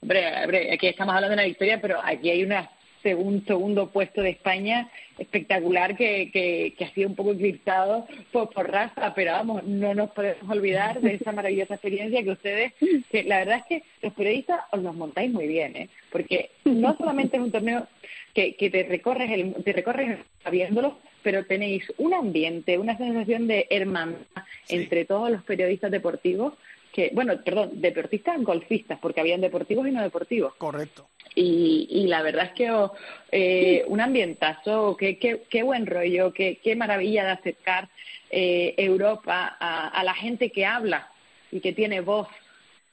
[0.00, 2.70] Hombre, aquí estamos hablando de una victoria, pero aquí hay una
[3.14, 8.70] un segundo puesto de España espectacular que, que, ha sido un poco eclipsado por, por
[8.70, 12.72] Rafa, pero vamos, no nos podemos olvidar de esa maravillosa experiencia que ustedes,
[13.10, 15.88] que la verdad es que los periodistas os los montáis muy bien, ¿eh?
[16.10, 17.86] porque no solamente es un torneo
[18.32, 23.66] que, que te recorres el, te recorres sabiéndolo, pero tenéis un ambiente, una sensación de
[23.70, 24.20] hermandad
[24.68, 26.54] entre todos los periodistas deportivos
[26.92, 30.54] que, bueno, perdón, deportistas golfistas, porque habían deportivos y no deportivos.
[30.56, 31.08] Correcto.
[31.34, 32.92] Y, y la verdad es que oh,
[33.30, 37.88] eh, un ambientazo, qué, qué, qué buen rollo, qué, qué maravilla de acercar
[38.30, 41.08] eh, Europa a, a, la gente que habla
[41.52, 42.28] y que tiene voz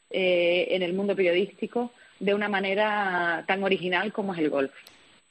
[0.10, 4.71] eh, en el mundo periodístico de una manera tan original como es el golf.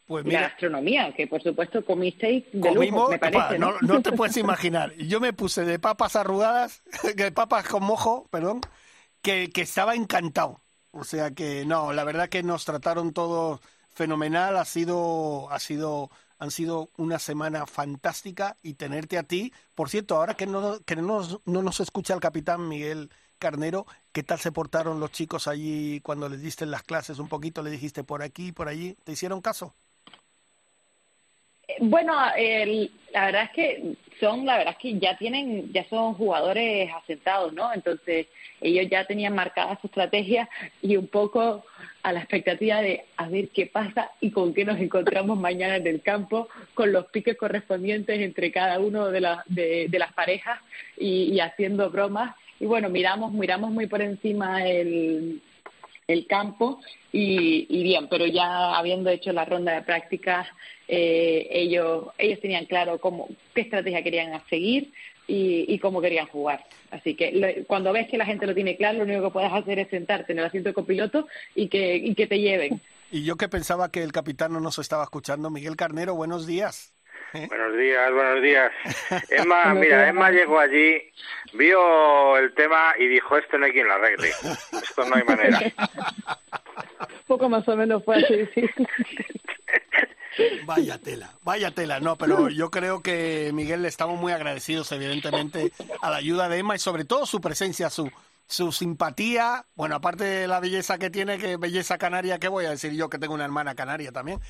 [0.06, 3.74] Pues mira, la gastronomía, que por supuesto comisteis de lujo, me parece, ¿no?
[3.80, 4.02] ¿no?
[4.02, 4.94] te puedes imaginar.
[4.96, 6.82] Yo me puse de papas arrugadas,
[7.16, 8.60] de papas con mojo, perdón,
[9.22, 10.60] que, que estaba encantado.
[10.90, 13.60] O sea que no, la verdad que nos trataron todos
[13.94, 19.52] fenomenal, ha sido, ha sido, han sido una semana fantástica y tenerte a ti.
[19.74, 24.22] Por cierto, ahora que no, que no, no nos escucha el capitán Miguel Carnero, ¿qué
[24.22, 27.62] tal se portaron los chicos allí cuando les diste las clases un poquito?
[27.62, 28.96] ¿Le dijiste por aquí, por allí?
[29.04, 29.74] ¿Te hicieron caso?
[31.80, 36.14] Bueno, el, la verdad es que son, la verdad es que ya tienen, ya son
[36.14, 37.72] jugadores asentados, ¿no?
[37.72, 38.26] Entonces
[38.60, 40.48] ellos ya tenían marcada su estrategia
[40.82, 41.64] y un poco
[42.02, 45.86] a la expectativa de a ver qué pasa y con qué nos encontramos mañana en
[45.86, 50.60] el campo, con los piques correspondientes entre cada uno de, de las parejas
[50.98, 52.36] y, y haciendo bromas.
[52.60, 55.40] Y bueno, miramos, miramos muy por encima el,
[56.06, 56.80] el campo
[57.12, 60.46] y, y, bien, pero ya habiendo hecho la ronda de prácticas,
[60.88, 64.92] eh, ellos, ellos tenían claro cómo, qué estrategia querían seguir
[65.26, 66.64] y, y cómo querían jugar.
[66.90, 69.78] Así que cuando ves que la gente lo tiene claro, lo único que puedes hacer
[69.78, 72.80] es sentarte en el asiento de copiloto y que, y que te lleven.
[73.10, 76.92] Y yo que pensaba que el capitán no nos estaba escuchando, Miguel Carnero, buenos días.
[77.34, 77.48] ¿Eh?
[77.48, 78.72] Buenos días, buenos días.
[79.28, 81.02] Emma, mira, Emma llegó allí,
[81.52, 85.60] vio el tema y dijo, esto no hay quien lo arregle, esto no hay manera.
[87.26, 88.70] Poco más o menos fue así, sí.
[90.64, 95.70] Vaya tela, vaya tela, no, pero yo creo que Miguel le estamos muy agradecidos, evidentemente,
[96.02, 98.10] a la ayuda de Emma y sobre todo su presencia, su,
[98.48, 102.70] su simpatía, bueno, aparte de la belleza que tiene, que belleza canaria, ¿qué voy a
[102.70, 104.40] decir yo que tengo una hermana canaria también?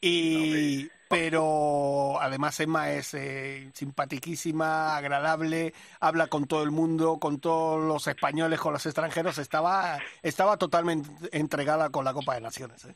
[0.00, 7.86] Y, pero además Emma es eh, simpatiquísima, agradable, habla con todo el mundo, con todos
[7.86, 12.86] los españoles, con los extranjeros, estaba, estaba totalmente entregada con la Copa de Naciones.
[12.86, 12.94] ¿eh?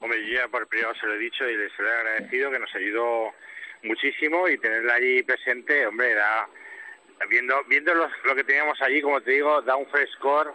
[0.00, 2.74] Hombre, yo ya por privado se lo he dicho y les he agradecido que nos
[2.74, 3.32] ayudó
[3.84, 6.48] muchísimo y tenerla allí presente, hombre, da,
[7.30, 10.52] viendo, viendo lo que teníamos allí, como te digo, da un frescor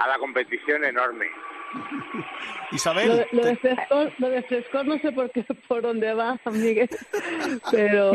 [0.00, 1.30] a la competición enorme.
[2.72, 3.26] Isabel.
[3.32, 6.88] Lo, de, frescor, lo de frescor no sé por qué, por dónde va, Miguel,
[7.70, 8.12] pero,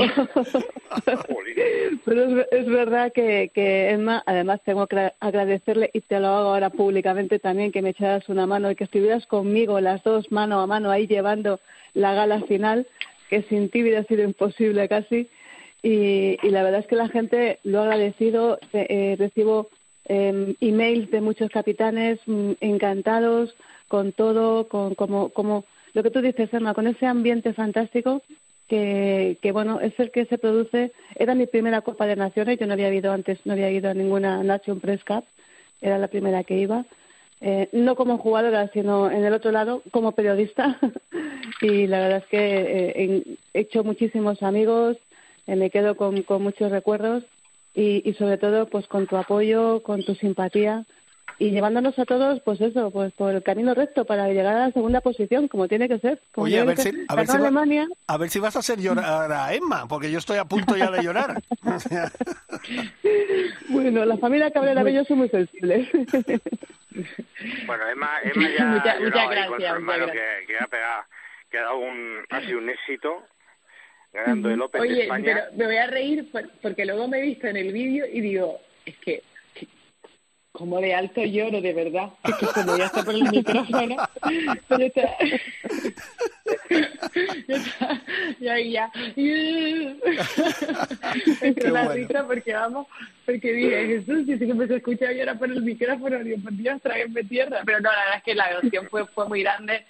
[2.06, 6.70] pero es, verdad que, que Emma, además tengo que agradecerle y te lo hago ahora
[6.70, 10.68] públicamente también que me echaras una mano y que estuvieras conmigo las dos mano a
[10.68, 11.60] mano ahí llevando
[11.94, 12.88] la gala final,
[13.30, 15.30] que sin ti hubiera sido imposible casi.
[15.84, 18.60] Y, y la verdad es que la gente lo ha agradecido.
[18.72, 19.70] Eh, recibo
[20.06, 23.56] eh, emails de muchos capitanes mm, encantados
[23.88, 28.22] con todo, con como, como lo que tú dices, Emma, con ese ambiente fantástico
[28.68, 30.94] que, que, bueno, es el que se produce.
[31.16, 33.94] Era mi primera Copa de Naciones, yo no había ido antes, no había ido a
[33.94, 35.26] ninguna Nation Press Cup,
[35.82, 36.86] era la primera que iba.
[37.42, 40.80] Eh, no como jugadora, sino en el otro lado, como periodista.
[41.62, 44.98] y la verdad es que eh, he hecho muchísimos amigos,
[45.48, 47.24] eh, me quedo con, con muchos recuerdos
[47.74, 50.86] y, y sobre todo pues con tu apoyo, con tu simpatía
[51.42, 54.72] y llevándonos a todos, pues eso, pues por el camino recto para llegar a la
[54.74, 56.22] segunda posición, como tiene que ser.
[56.36, 57.36] Oye, a ver, si, a, ver si
[58.08, 60.92] a ver si vas a hacer llorar a Emma, porque yo estoy a punto ya
[60.92, 61.42] de llorar.
[63.70, 65.90] bueno, la familia Cabrera Bello son muy sensibles.
[67.66, 71.04] bueno, Emma, Emma ya muchas, muchas gracias, con su hermano que, que, ha pegado,
[71.50, 73.24] que ha dado un, ha sido un éxito
[74.14, 75.24] ganando el Open Oye, de España.
[75.26, 76.30] pero me voy a reír
[76.62, 79.24] porque luego me he visto en el vídeo y digo, es que
[80.52, 82.10] como de alto lloro, de verdad.
[82.26, 83.96] Es que como ya está por el micrófono,
[84.68, 85.18] pero está,
[87.48, 88.02] ya está,
[88.40, 88.92] ya, ya.
[91.72, 92.88] La risa porque vamos,
[93.26, 96.82] porque dije, Jesús, si que me se escucha llorar por el micrófono, digo, por Dios,
[96.82, 97.62] tráiganme tierra.
[97.66, 99.86] Pero no, la verdad es que la emoción fue, fue muy grande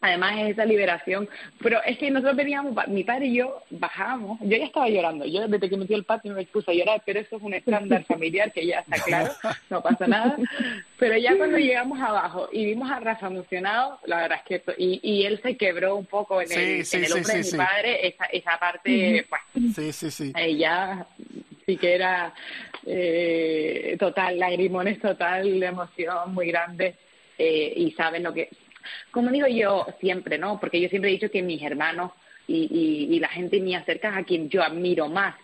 [0.00, 1.28] Además es esa liberación.
[1.62, 5.46] Pero es que nosotros veníamos, mi padre y yo bajábamos, yo ya estaba llorando, yo
[5.46, 8.50] desde que metí el patio me puse a llorar, pero eso es un estándar familiar
[8.52, 9.32] que ya está claro,
[9.70, 10.36] no pasa nada.
[10.98, 15.00] Pero ya cuando llegamos abajo y vimos a Rafa emocionado, la verdad es que, y,
[15.02, 18.24] y él se quebró un poco en el, en el hombre de mi padre, esa,
[18.26, 19.42] esa parte, pues,
[19.74, 20.32] sí, sí, sí.
[20.36, 21.06] ella
[21.66, 22.32] sí que era
[22.86, 26.94] eh, total, lagrimones total, emoción muy grande.
[27.38, 28.50] Eh, y saben lo que
[29.10, 30.58] como digo yo siempre, ¿no?
[30.60, 32.12] Porque yo siempre he dicho que mis hermanos
[32.46, 35.36] y, y, la gente mía cerca es a quien yo admiro más.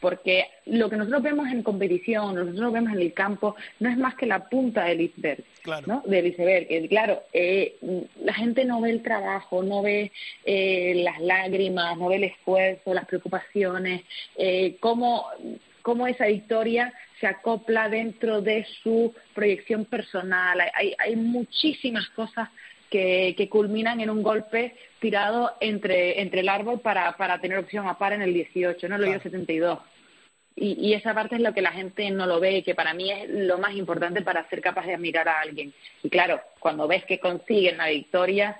[0.00, 3.90] Porque lo que nosotros vemos en competición, lo que nosotros vemos en el campo, no
[3.90, 5.86] es más que la punta del iceberg, claro.
[5.86, 6.02] ¿no?
[6.06, 6.88] Del iceberg.
[6.88, 7.76] Claro, eh,
[8.22, 10.10] la gente no ve el trabajo, no ve
[10.44, 14.02] eh, las lágrimas, no ve el esfuerzo, las preocupaciones,
[14.36, 15.26] eh, cómo,
[15.82, 20.62] cómo esa victoria se acopla dentro de su proyección personal.
[20.72, 22.48] Hay, hay muchísimas cosas
[22.90, 27.86] que, que, culminan en un golpe tirado entre, entre el árbol para, para tener opción
[27.86, 29.22] a par en el 18, no lo claro.
[29.22, 29.78] 72.
[30.56, 32.94] Y, y esa parte es lo que la gente no lo ve y que para
[32.94, 35.72] mí es lo más importante para ser capaz de admirar a alguien.
[36.02, 38.58] Y claro, cuando ves que consiguen la victoria,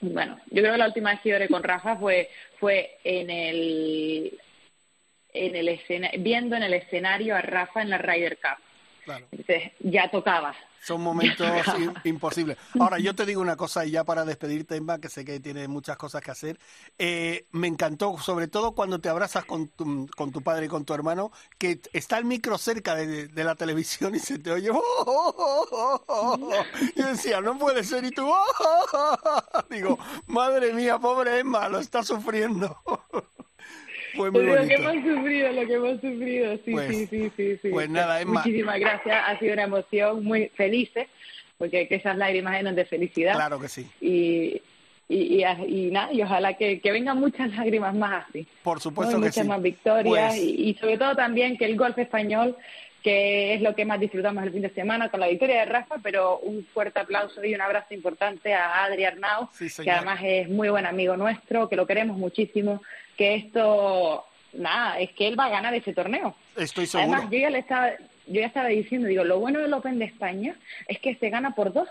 [0.00, 2.28] bueno, yo creo que la última vez que lloré con Rafa fue,
[2.58, 4.38] fue en el,
[5.32, 8.62] en el escena, viendo en el escenario a Rafa en la Ryder Cup.
[9.04, 9.26] Claro.
[9.30, 10.54] Entonces, ya tocaba.
[10.84, 11.46] Son momentos
[12.04, 12.56] imposibles.
[12.78, 15.68] Ahora, yo te digo una cosa y ya para despedirte, Emma, que sé que tienes
[15.68, 16.58] muchas cosas que hacer.
[16.98, 20.84] Eh, me encantó, sobre todo cuando te abrazas con tu, con tu padre y con
[20.84, 24.70] tu hermano, que está el micro cerca de, de la televisión y se te oye.
[24.70, 26.62] Oh, oh, oh, oh,
[26.94, 28.04] y decía, no puede ser.
[28.04, 28.30] Y tú,
[29.70, 32.76] digo, madre mía, pobre Emma, lo está sufriendo.
[34.18, 37.58] Fue muy lo que hemos sufrido, lo que hemos sufrido, sí, pues, sí, sí, sí,
[37.62, 37.68] sí.
[37.70, 38.42] Pues nada, Emma.
[38.42, 40.90] Muchísimas gracias, ha sido una emoción muy feliz,
[41.56, 43.34] porque que esas lágrimas eran de felicidad.
[43.34, 43.88] Claro que sí.
[44.00, 44.60] Y,
[45.08, 48.46] y, y, y, nada, y ojalá que, que, vengan muchas lágrimas más así.
[48.62, 49.20] Por supuesto ¿no?
[49.20, 49.48] que muchas sí.
[49.48, 52.56] más victorias Pues- y, y sobre todo también que el golf español,
[53.02, 55.96] que es lo que más disfrutamos el fin de semana con la victoria de Rafa,
[56.02, 60.48] pero un fuerte aplauso y un abrazo importante a Adri Arnau, Sí, que además es
[60.48, 62.82] muy buen amigo nuestro, que lo queremos muchísimo,
[63.18, 66.34] que esto, nada, es que él va a ganar ese torneo.
[66.56, 67.12] Estoy seguro.
[67.12, 67.90] Además, yo ya le estaba,
[68.28, 70.54] yo ya estaba diciendo, digo, lo bueno del Open de España
[70.86, 71.88] es que se gana por dos.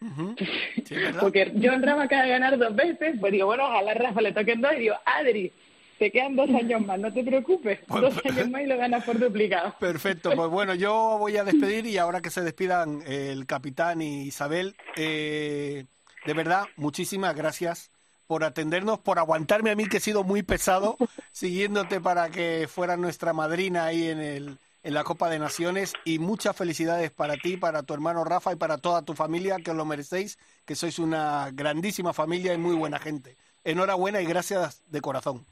[1.20, 4.60] Porque John Rafa acaba de ganar dos veces, pues digo, bueno, ojalá Rafa le toquen
[4.60, 5.52] dos y digo, Adri,
[5.98, 9.04] te quedan dos años más, no te preocupes, Pues- dos años más y lo ganas
[9.04, 9.74] por duplicado.
[9.80, 14.22] Perfecto, pues bueno, yo voy a despedir y ahora que se despidan el capitán y
[14.22, 15.84] Isabel, eh,
[16.26, 17.90] de verdad, muchísimas gracias
[18.26, 20.96] por atendernos, por aguantarme a mí que he sido muy pesado,
[21.32, 26.18] siguiéndote para que fuera nuestra madrina ahí en, el, en la Copa de Naciones y
[26.18, 29.76] muchas felicidades para ti, para tu hermano Rafa y para toda tu familia, que os
[29.76, 33.36] lo merecéis, que sois una grandísima familia y muy buena gente.
[33.64, 35.44] Enhorabuena y gracias de corazón.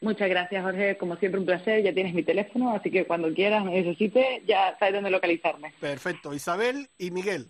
[0.00, 3.64] Muchas gracias, Jorge, como siempre un placer, ya tienes mi teléfono, así que cuando quieras,
[3.64, 5.72] me necesites, ya sabes dónde localizarme.
[5.80, 7.46] Perfecto, Isabel y Miguel.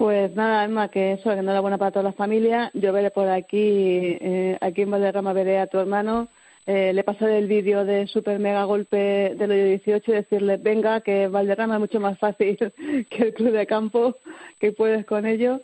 [0.00, 2.70] Pues nada, Emma, que eso, que enhorabuena para toda la familia.
[2.72, 6.28] Yo veré por aquí, eh, aquí en Valderrama veré a tu hermano.
[6.64, 11.02] Eh, le pasaré el vídeo de super mega golpe del hoyo 18 y decirle, venga,
[11.02, 12.56] que Valderrama es mucho más fácil
[13.10, 14.16] que el club de campo,
[14.58, 15.60] que puedes con ello.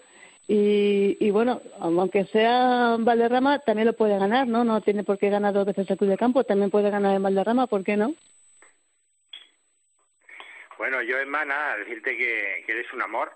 [0.47, 4.65] Y, y bueno, aunque sea Valderrama, también lo puede ganar, ¿no?
[4.65, 7.23] No tiene por qué ganar dos veces el club de campo, también puede ganar en
[7.23, 8.13] Valderrama, ¿por qué no?
[10.77, 13.33] Bueno, yo, Emma, nada, decirte que eres un amor,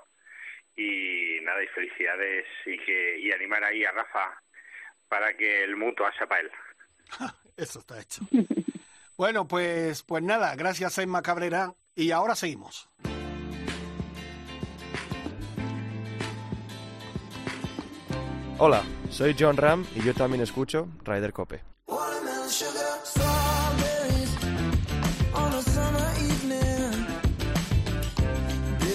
[0.80, 4.40] y nada, y felicidades y que y animar ahí a Rafa
[5.08, 6.50] para que el mutuo haga para él.
[7.56, 8.22] Eso está hecho.
[9.16, 12.88] bueno, pues, pues nada, gracias Emma Cabrera y ahora seguimos.
[18.58, 21.62] Hola, soy John Ram y yo también escucho Ryder Cope.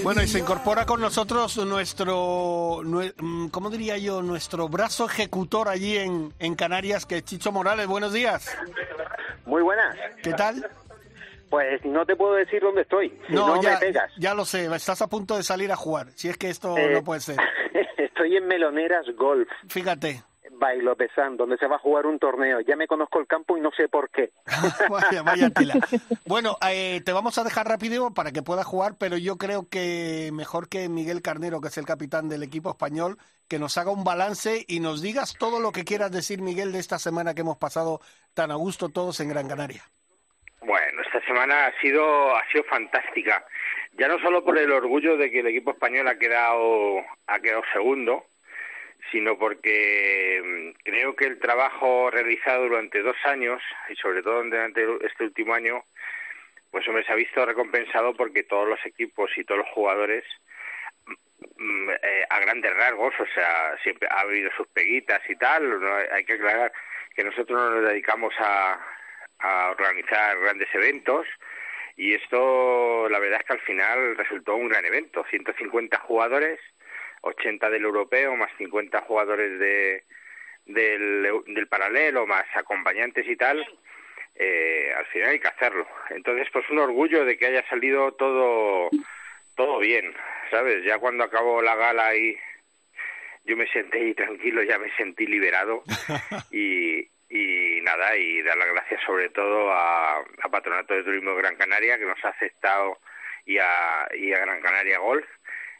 [0.05, 4.21] Bueno, y se incorpora con nosotros nuestro, mm, ¿cómo diría yo?
[4.21, 7.87] Nuestro brazo ejecutor allí en, en Canarias, que es Chicho Morales.
[7.87, 8.55] Buenos días.
[9.47, 9.97] Muy buenas.
[10.21, 10.69] ¿Qué tal?
[11.49, 13.17] Pues no te puedo decir dónde estoy.
[13.29, 14.11] no, ya, me pegas.
[14.19, 16.11] Ya lo sé, estás a punto de salir a jugar.
[16.13, 17.37] Si es que esto eh, no puede ser.
[17.97, 19.49] estoy en Meloneras Golf.
[19.69, 20.23] Fíjate.
[20.57, 22.61] Bailo Pesán, donde se va a jugar un torneo.
[22.61, 24.31] Ya me conozco el campo y no sé por qué.
[24.89, 25.75] vaya, vaya tela.
[26.25, 30.29] Bueno, eh, te vamos a dejar rápido para que puedas jugar, pero yo creo que
[30.33, 34.03] mejor que Miguel Carnero, que es el capitán del equipo español, que nos haga un
[34.03, 37.57] balance y nos digas todo lo que quieras decir, Miguel, de esta semana que hemos
[37.57, 37.99] pasado
[38.33, 39.83] tan a gusto todos en Gran Canaria.
[40.61, 43.45] Bueno, esta semana ha sido ha sido fantástica.
[43.97, 46.97] Ya no solo por el orgullo de que el equipo español ha quedado
[47.27, 48.25] ha quedado segundo,
[49.11, 54.85] sino porque mm, creo que el trabajo realizado durante dos años y sobre todo durante
[55.05, 55.83] este último año,
[56.71, 60.23] pues hombre, se ha visto recompensado porque todos los equipos y todos los jugadores
[61.57, 65.81] mm, eh, a grandes rasgos, o sea, siempre ha habido sus peguitas y tal,
[66.11, 66.71] hay que aclarar
[67.15, 68.79] que nosotros no nos dedicamos a,
[69.39, 71.27] a organizar grandes eventos
[71.97, 76.59] y esto la verdad es que al final resultó un gran evento, 150 jugadores
[77.25, 80.03] 80 del europeo, más 50 jugadores de,
[80.65, 83.65] del, del paralelo, más acompañantes y tal,
[84.35, 85.87] eh, al final hay que hacerlo.
[86.11, 88.89] Entonces, pues un orgullo de que haya salido todo,
[89.55, 90.13] todo bien,
[90.51, 90.83] ¿sabes?
[90.83, 92.37] Ya cuando acabó la gala y
[93.43, 95.83] yo me senté ahí tranquilo, ya me sentí liberado
[96.51, 101.41] y, y nada, y dar las gracias sobre todo a, a Patronato de Turismo de
[101.41, 102.99] Gran Canaria que nos ha aceptado
[103.45, 105.25] y a, y a Gran Canaria Golf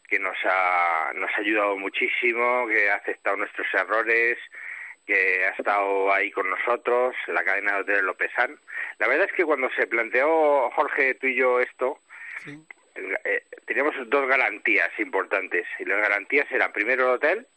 [0.07, 4.37] que nos ha, nos ha ayudado muchísimo, que ha aceptado nuestros errores,
[5.05, 8.57] que ha estado ahí con nosotros, la cadena de hoteles Lópezán.
[8.99, 11.99] La verdad es que cuando se planteó, Jorge, tú y yo esto,
[12.95, 15.67] eh, teníamos dos garantías importantes.
[15.79, 17.47] Y las garantías eran primero el hotel,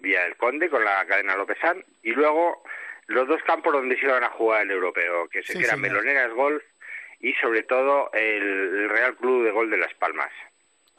[0.00, 2.62] Vía del Conde, con la cadena Lópezán, y luego
[3.06, 6.62] los dos campos donde se iban a jugar el europeo, que, se, eran Meloneras Golf
[7.20, 10.30] y sobre todo el Real Club de Gol de Las Palmas.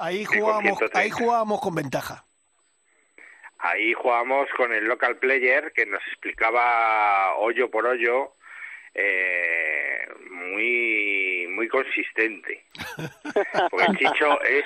[0.01, 2.25] Ahí jugábamos, ahí jugábamos con ventaja.
[3.59, 8.33] Ahí jugábamos con el local player que nos explicaba hoyo por hoyo
[8.95, 12.65] eh, muy muy consistente.
[13.69, 14.65] Porque Chicho es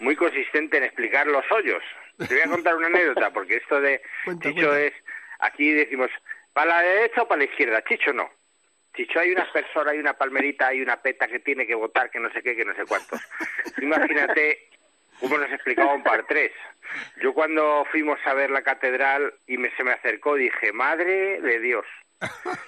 [0.00, 1.82] muy consistente en explicar los hoyos.
[2.18, 4.02] Te voy a contar una anécdota, porque esto de
[4.42, 4.92] Chicho es,
[5.38, 6.10] aquí decimos,
[6.52, 8.28] para la derecha o para la izquierda, Chicho no.
[8.94, 12.20] Chicho, hay una persona, hay una palmerita, hay una peta que tiene que votar, que
[12.20, 13.20] no sé qué, que no sé cuántos.
[13.80, 14.71] Imagínate
[15.22, 16.52] cómo nos explicaba un par tres.
[17.22, 21.60] Yo cuando fuimos a ver la catedral y me, se me acercó dije, madre de
[21.60, 21.86] Dios,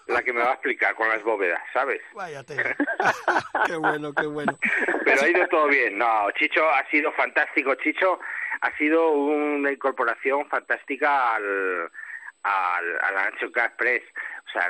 [0.07, 2.01] la que me va a explicar con las bóvedas, ¿sabes?
[2.15, 2.57] Váyate.
[3.67, 4.57] qué bueno, qué bueno.
[5.05, 5.99] Pero ha ido todo bien.
[5.99, 7.75] No, Chicho ha sido fantástico.
[7.75, 8.19] Chicho
[8.61, 11.91] ha sido una incorporación fantástica al,
[12.43, 14.03] al, al Ancho Express.
[14.47, 14.69] O sea,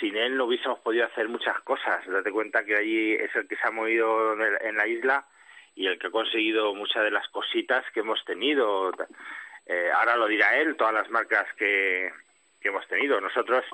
[0.00, 2.06] sin él no hubiésemos podido hacer muchas cosas.
[2.06, 5.26] Date cuenta que allí es el que se ha movido en la isla
[5.74, 8.92] y el que ha conseguido muchas de las cositas que hemos tenido.
[9.66, 12.10] Eh, ahora lo dirá él, todas las marcas que,
[12.60, 13.20] que hemos tenido.
[13.20, 13.64] Nosotros,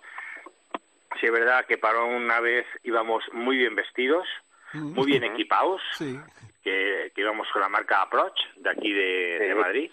[1.21, 4.27] sí es verdad que para una vez íbamos muy bien vestidos,
[4.75, 9.91] muy bien equipados, que, que, íbamos con la marca Approach de aquí de Madrid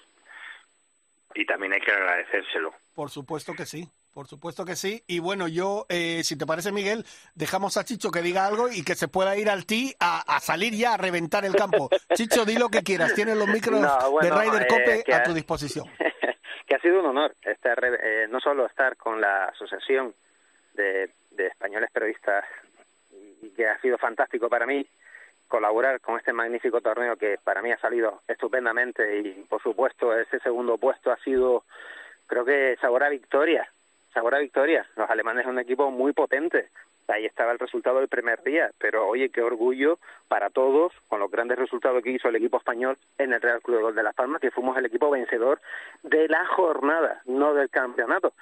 [1.36, 2.74] y también hay que agradecérselo.
[2.95, 3.88] Por supuesto que sí.
[4.16, 5.03] Por supuesto que sí.
[5.07, 8.82] Y bueno, yo, eh, si te parece, Miguel, dejamos a Chicho que diga algo y
[8.86, 11.89] que se pueda ir al ti a, salir ya a reventar el campo.
[12.16, 13.13] Chicho, di lo que quieras.
[13.13, 15.86] Tienes los micros de Ryder eh, Cope a tu disposición.
[16.66, 20.13] que ha sido un honor estar, eh, no solo estar con la Asociación
[20.76, 22.45] de, Españoles Periodistas,
[23.41, 24.88] y que ha sido fantástico para mí,
[25.49, 30.39] colaborar con este magnífico torneo que para mí ha salido estupendamente y por supuesto ese
[30.39, 31.66] segundo puesto ha sido
[32.28, 33.70] creo que sabor a victoria,
[34.16, 34.88] sabor a victoria.
[34.95, 36.70] Los alemanes son un equipo muy potente.
[37.07, 41.30] Ahí estaba el resultado del primer día, pero oye, qué orgullo para todos con los
[41.30, 44.49] grandes resultados que hizo el equipo español en el Real Club de Las Palmas, que
[44.49, 45.61] fuimos el equipo vencedor
[46.01, 48.34] de la jornada, no del campeonato.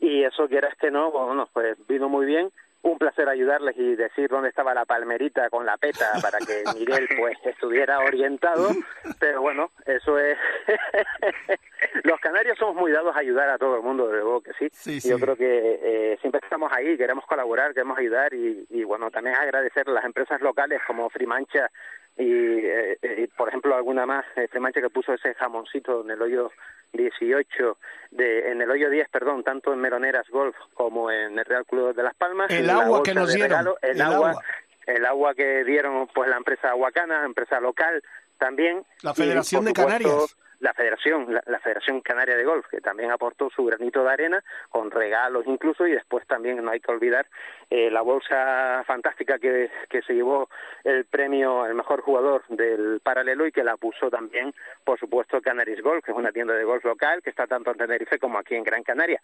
[0.00, 2.50] Y eso quieras que no, bueno, pues vino muy bien
[2.86, 7.08] un placer ayudarles y decir dónde estaba la palmerita con la peta para que Miguel
[7.18, 8.70] pues estuviera orientado,
[9.18, 10.38] pero bueno, eso es...
[12.04, 15.00] Los canarios somos muy dados a ayudar a todo el mundo, de luego que sí.
[15.00, 19.36] Yo creo que eh, siempre estamos ahí, queremos colaborar, queremos ayudar y, y bueno, también
[19.36, 21.70] agradecer a las empresas locales como Frimancha
[22.16, 26.50] y, eh, eh, por ejemplo alguna más, Fremancha que puso ese jamoncito en el hoyo
[26.92, 27.78] 18,
[28.10, 31.94] de, en el hoyo 10, perdón, tanto en Meroneras Golf como en el Real Club
[31.94, 32.50] de Las Palmas.
[32.50, 33.74] El agua que nos dieron.
[33.82, 34.42] el, agua,
[34.86, 38.02] el agua que dieron pues la empresa Aguacana, empresa local
[38.38, 38.84] también.
[39.02, 43.64] La Federación de Canarias la Federación, la, Federación Canaria de Golf, que también aportó su
[43.64, 47.26] granito de arena, con regalos incluso, y después también no hay que olvidar
[47.70, 50.48] eh, la bolsa fantástica que, que se llevó
[50.84, 54.54] el premio el mejor jugador del paralelo y que la puso también,
[54.84, 57.78] por supuesto, Canaris Golf, que es una tienda de golf local que está tanto en
[57.78, 59.20] Tenerife como aquí en Gran Canaria.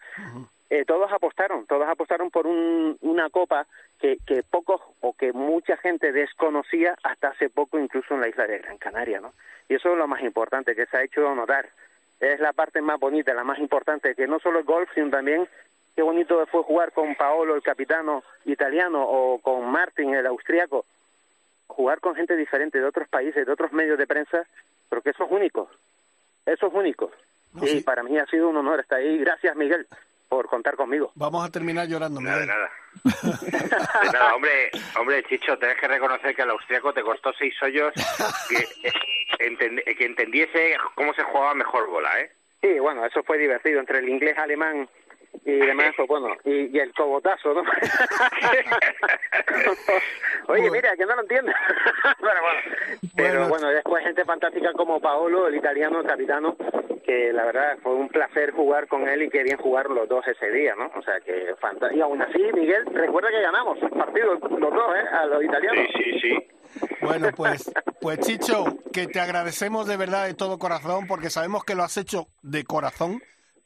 [0.75, 3.67] Eh, todos apostaron, todos apostaron por un, una copa
[3.99, 8.47] que, que pocos o que mucha gente desconocía hasta hace poco, incluso en la isla
[8.47, 9.33] de Gran Canaria, ¿no?
[9.69, 11.69] Y eso es lo más importante que se ha hecho notar.
[12.19, 15.47] Es la parte más bonita, la más importante, que no solo el golf, sino también
[15.95, 20.85] qué bonito fue jugar con Paolo, el capitano italiano, o con Martin, el austriaco.
[21.67, 24.47] Jugar con gente diferente de otros países, de otros medios de prensa,
[24.89, 25.69] pero que eso es único.
[26.47, 27.11] Eso es único.
[27.61, 29.19] y para mí ha sido un honor estar ahí.
[29.19, 29.85] Gracias, Miguel
[30.35, 31.11] por contar conmigo.
[31.15, 32.21] Vamos a terminar llorando.
[32.21, 32.71] Nada, de nada.
[33.03, 37.93] de nada, hombre, hombre, Chicho, tenés que reconocer que al austriaco te costó seis hoyos
[38.49, 42.31] que, que entendiese cómo se jugaba mejor bola, ¿eh?
[42.61, 44.87] Sí, bueno, eso fue divertido entre el inglés alemán
[45.45, 47.61] y demás, pues bueno, y, el cogotazo, ¿no?
[50.47, 51.51] Oye, mira, que no lo entiendo.
[52.19, 52.59] pero bueno,
[53.15, 56.55] pero bueno, después gente fantástica como Paolo, el italiano, el capitano,
[57.05, 60.25] que la verdad fue un placer jugar con él y que bien jugar los dos
[60.27, 60.91] ese día, ¿no?
[60.95, 61.97] O sea que fantástico.
[61.97, 65.07] Y aún así, Miguel, recuerda que ganamos el partido los dos, ¿eh?
[65.11, 65.87] A los italianos.
[65.93, 66.37] Sí, sí, sí.
[67.01, 67.71] Bueno, pues,
[68.01, 71.97] pues Chicho, que te agradecemos de verdad de todo corazón porque sabemos que lo has
[71.97, 73.21] hecho de corazón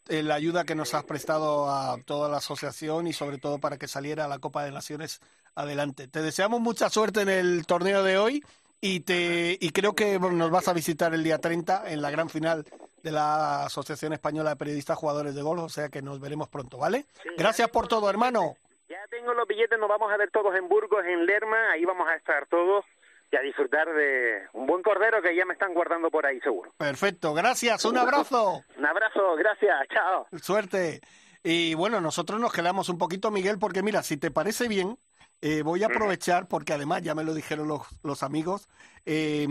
[0.10, 3.88] la ayuda que nos has prestado a toda la asociación y sobre todo para que
[3.88, 5.22] saliera la Copa de Naciones
[5.56, 6.08] adelante.
[6.08, 8.44] Te deseamos mucha suerte en el torneo de hoy
[8.80, 12.30] y te y creo que nos vas a visitar el día 30 en la gran
[12.30, 12.66] final
[13.04, 16.78] de la Asociación Española de Periodistas Jugadores de Golf, o sea que nos veremos pronto,
[16.78, 17.06] ¿vale?
[17.38, 18.56] Gracias por todo, hermano.
[18.90, 22.08] Ya tengo los billetes, nos vamos a ver todos en Burgos, en Lerma, ahí vamos
[22.08, 22.86] a estar todos
[23.32, 26.72] y a disfrutar de un buen cordero que ya me están guardando por ahí, seguro.
[26.78, 28.64] Perfecto, gracias, un abrazo.
[28.78, 30.28] un abrazo, gracias, chao.
[30.42, 31.02] Suerte.
[31.44, 34.98] Y bueno, nosotros nos quedamos un poquito, Miguel, porque mira, si te parece bien,
[35.42, 38.68] eh, voy a aprovechar, porque además ya me lo dijeron los, los amigos,
[39.06, 39.48] eh,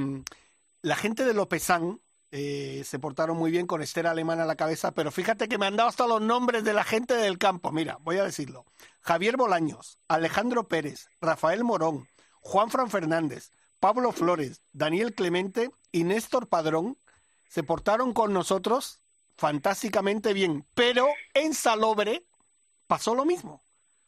[0.82, 2.00] la gente de Lopezán
[2.32, 5.66] eh, se portaron muy bien con Esther Alemán a la cabeza, pero fíjate que me
[5.66, 7.72] han dado hasta los nombres de la gente del campo.
[7.72, 8.64] Mira, voy a decirlo.
[9.00, 12.06] Javier Bolaños, Alejandro Pérez, Rafael Morón,
[12.40, 13.50] Juan Fran Fernández,
[13.86, 16.96] Pablo Flores, Daniel Clemente y Néstor Padrón
[17.48, 18.98] se portaron con nosotros
[19.36, 22.24] fantásticamente bien, pero en Salobre
[22.88, 23.62] pasó lo mismo,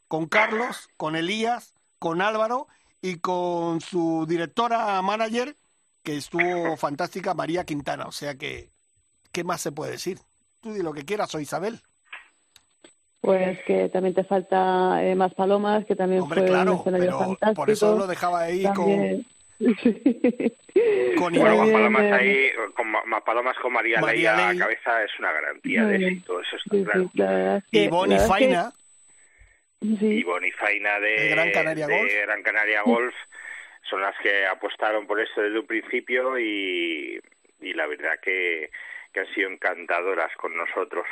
[0.09, 2.67] con Carlos, con Elías, con Álvaro
[3.03, 5.55] y con su directora manager,
[6.03, 8.07] que estuvo fantástica, María Quintana.
[8.07, 8.71] O sea que,
[9.31, 10.19] ¿qué más se puede decir?
[10.61, 11.81] Tú di lo que quieras, soy Isabel.
[13.21, 17.97] Pues que también te falta eh, más palomas, que también Hombre, claro, pero Por eso
[17.97, 19.25] lo dejaba ahí con
[21.19, 25.11] con más palomas ahí, con más palomas con María, María Ley a la cabeza es
[25.19, 27.63] una garantía de éxito, eso está claro.
[27.71, 28.73] y Bonnie Faina.
[29.81, 32.13] Y Bonnie Faina de, Gran Canaria Golf.
[32.23, 33.15] Gran Canaria Golf
[33.89, 37.21] son las que apostaron por esto desde un principio y,
[37.61, 38.71] y la verdad que,
[39.13, 41.07] que han sido encantadoras con nosotros.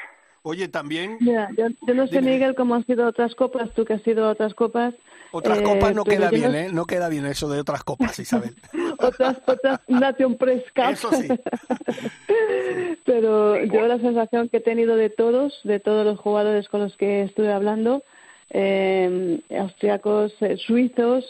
[0.48, 1.18] Oye, también.
[1.18, 4.94] yo, no sé, Miguel, cómo han sido otras copas, tú que has sido otras copas.
[5.32, 6.68] Otras copas no eh, queda bien, ¿eh?
[6.72, 8.54] No queda bien eso de otras copas, Isabel.
[9.00, 11.26] otras, otras Nation Press Eso sí.
[13.04, 16.96] pero yo la sensación que he tenido de todos, de todos los jugadores con los
[16.96, 18.04] que estuve hablando,
[18.50, 21.28] eh, austriacos, eh, suizos,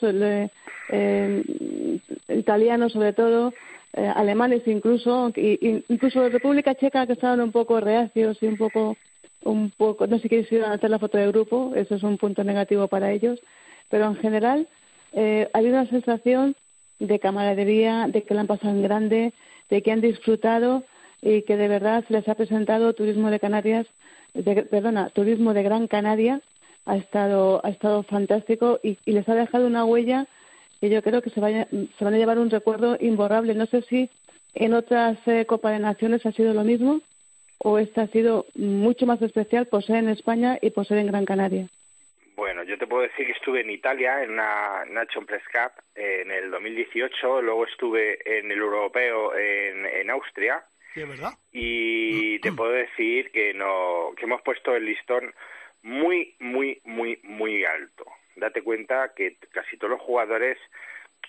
[2.28, 3.54] italianos sobre todo,
[3.96, 8.56] eh, alemanes incluso, y, incluso de República Checa que estaban un poco reacios y un
[8.56, 8.96] poco,
[9.42, 12.44] un poco, no sé si quisieran hacer la foto de grupo, eso es un punto
[12.44, 13.40] negativo para ellos,
[13.88, 14.68] pero en general
[15.12, 16.56] eh, hay una sensación
[16.98, 19.32] de camaradería, de que lo han pasado en grande,
[19.70, 20.84] de que han disfrutado
[21.22, 23.86] y que de verdad se les ha presentado Turismo de Canarias,
[24.70, 26.40] perdona, Turismo de Gran Canaria,
[26.84, 30.26] ha estado, ha estado fantástico y, les ha dejado una huella
[30.80, 33.54] que yo creo que se, vaya, se van a llevar un recuerdo imborrable.
[33.54, 34.10] No sé si
[34.54, 37.00] en otras eh, Copa de Naciones ha sido lo mismo
[37.58, 41.06] o esta ha sido mucho más especial por ser en España y por ser en
[41.06, 41.68] Gran Canaria.
[42.36, 46.30] Bueno, yo te puedo decir que estuve en Italia en una Nacho Press Cup en
[46.30, 50.62] el 2018, luego estuve en el Europeo en, en Austria.
[50.94, 51.32] verdad?
[51.52, 55.32] Y te puedo decir que no que hemos puesto el listón
[55.82, 58.04] muy muy muy muy alto.
[58.36, 60.58] Date cuenta que casi todos los jugadores,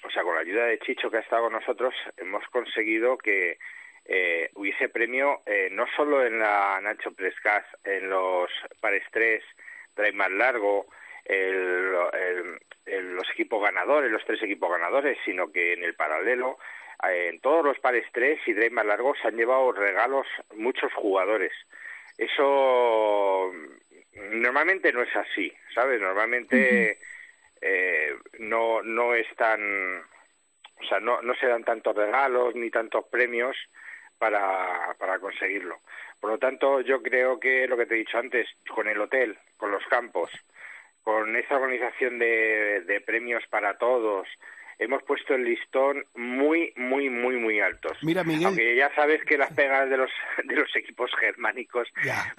[0.04, 3.58] o sea, con la ayuda de Chicho que ha estado con nosotros, hemos conseguido que
[4.06, 8.50] eh, hubiese premio eh, no solo en la Nacho Press Cup, en los
[8.80, 9.44] pares 3
[9.96, 10.86] drive más largo,
[11.26, 11.92] el,
[13.16, 16.58] los equipos ganadores, los tres equipos ganadores, sino que en el paralelo,
[17.04, 20.94] eh, en todos los pares tres y drive más largos se han llevado regalos muchos
[20.94, 21.52] jugadores.
[22.18, 23.52] Eso
[24.32, 26.02] normalmente no es así, ¿sabes?
[26.02, 27.00] Normalmente
[27.62, 30.02] eh, no, no es tan,
[30.80, 33.56] o sea, no, no se dan tantos regalos ni tantos premios
[34.18, 35.80] para, para conseguirlo.
[36.20, 39.38] Por lo tanto, yo creo que lo que te he dicho antes, con el hotel,
[39.58, 40.32] con los campos,
[41.04, 44.28] con esa organización de, de premios para todos,
[44.80, 47.98] hemos puesto el listón muy, muy, muy, muy altos.
[48.02, 48.48] Mira, Miguel.
[48.48, 50.12] Aunque ya sabes que las pegas de los,
[50.44, 51.88] de los equipos germánicos,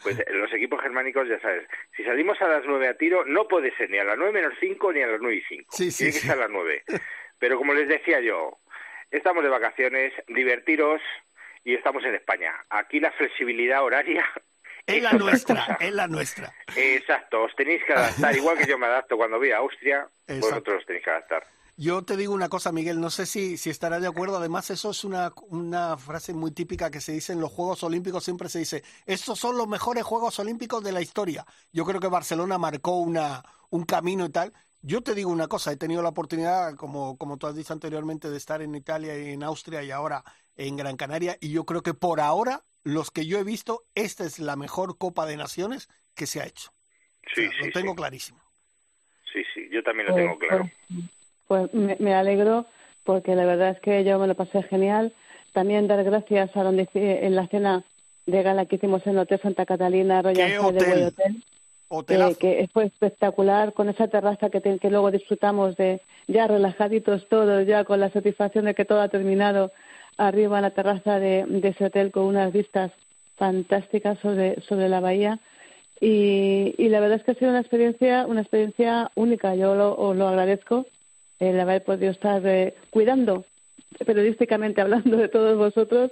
[0.03, 1.67] pues los equipos germánicos, ya sabes,
[1.97, 4.55] si salimos a las nueve a tiro, no puede ser ni a las nueve menos
[4.61, 5.77] cinco ni a las nueve y cinco.
[5.77, 6.85] Sí, Tiene que ser a las nueve.
[7.39, 8.59] Pero como les decía yo,
[9.11, 11.01] estamos de vacaciones, divertiros,
[11.65, 12.55] y estamos en España.
[12.71, 14.25] Aquí la flexibilidad horaria
[14.87, 16.51] es la nuestra, es la nuestra.
[16.75, 20.79] Exacto, os tenéis que adaptar, igual que yo me adapto cuando voy a Austria, vosotros
[20.79, 21.45] os tenéis que adaptar.
[21.81, 24.37] Yo te digo una cosa, Miguel, no sé si, si estarás de acuerdo.
[24.37, 28.25] Además, eso es una, una frase muy típica que se dice en los Juegos Olímpicos.
[28.25, 31.47] Siempre se dice, estos son los mejores Juegos Olímpicos de la historia.
[31.73, 34.53] Yo creo que Barcelona marcó una, un camino y tal.
[34.83, 38.29] Yo te digo una cosa, he tenido la oportunidad, como, como tú has dicho anteriormente,
[38.29, 40.25] de estar en Italia y en Austria y ahora
[40.57, 44.25] en Gran Canaria y yo creo que por ahora, los que yo he visto, esta
[44.25, 46.73] es la mejor Copa de Naciones que se ha hecho.
[47.35, 48.41] Sí, lo tengo clarísimo.
[49.33, 50.71] Sí, sí, yo también lo tengo pues, claro.
[51.49, 52.67] Pues, pues me, alegro
[53.05, 55.13] porque la verdad es que yo me lo pasé genial.
[55.53, 57.85] También dar gracias a donde en la cena
[58.27, 61.43] de gala que hicimos en el Hotel Santa Catalina Royal Hotel?
[61.89, 62.37] Hotel.
[62.39, 67.85] Que, fue espectacular con esa terraza que, que luego disfrutamos de ya relajaditos todos, ya
[67.85, 69.73] con la satisfacción de que todo ha terminado
[70.19, 72.93] arriba en la terraza de, ese hotel con unas vistas
[73.37, 75.39] fantásticas sobre, sobre la bahía.
[75.99, 79.55] Y, y, la verdad es que ha sido una experiencia, una experiencia única.
[79.55, 80.85] Yo lo, lo agradezco
[81.39, 83.45] el haber podido estar eh, cuidando,
[84.05, 86.11] periodísticamente hablando de todos vosotros.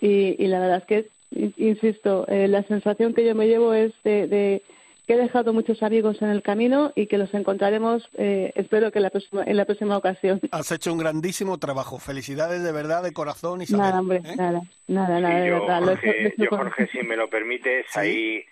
[0.00, 1.08] Y, y la verdad es que,
[1.56, 4.62] insisto, eh, la sensación que yo me llevo es de
[5.06, 9.00] que he dejado muchos amigos en el camino y que los encontraremos, eh, espero que
[9.00, 10.40] la próxima, en la próxima ocasión.
[10.52, 11.98] Has hecho un grandísimo trabajo.
[11.98, 13.62] Felicidades de verdad, de corazón.
[13.62, 14.36] y Nada, hombre, ¿eh?
[14.36, 15.82] nada, nada, nada, de verdad.
[15.84, 18.44] Jorge, yo, Jorge, si me lo permites, ahí...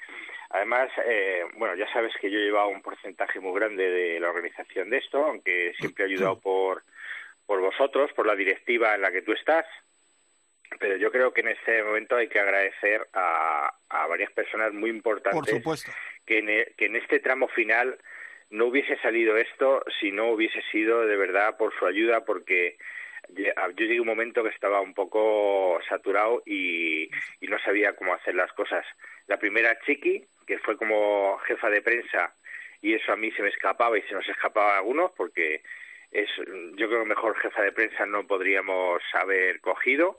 [0.50, 4.30] Además, eh, bueno, ya sabes que yo he llevado un porcentaje muy grande de la
[4.30, 6.82] organización de esto, aunque siempre he ayudado por,
[7.46, 9.64] por vosotros, por la directiva en la que tú estás.
[10.78, 14.90] Pero yo creo que en este momento hay que agradecer a, a varias personas muy
[14.90, 15.62] importantes
[16.26, 17.98] Que, en, e, que en este tramo final
[18.50, 22.76] no hubiese salido esto si no hubiese sido de verdad por su ayuda porque
[23.28, 27.04] yo llegué un momento que estaba un poco saturado y,
[27.40, 28.84] y no sabía cómo hacer las cosas.
[29.26, 32.34] La primera Chiqui, que fue como jefa de prensa
[32.82, 35.62] y eso a mí se me escapaba y se nos escapaba a algunos porque
[36.10, 36.28] es
[36.74, 40.16] yo creo que mejor jefa de prensa no podríamos haber cogido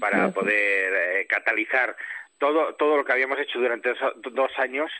[0.00, 1.94] para poder eh, catalizar
[2.38, 3.94] todo todo lo que habíamos hecho durante
[4.32, 4.90] dos, años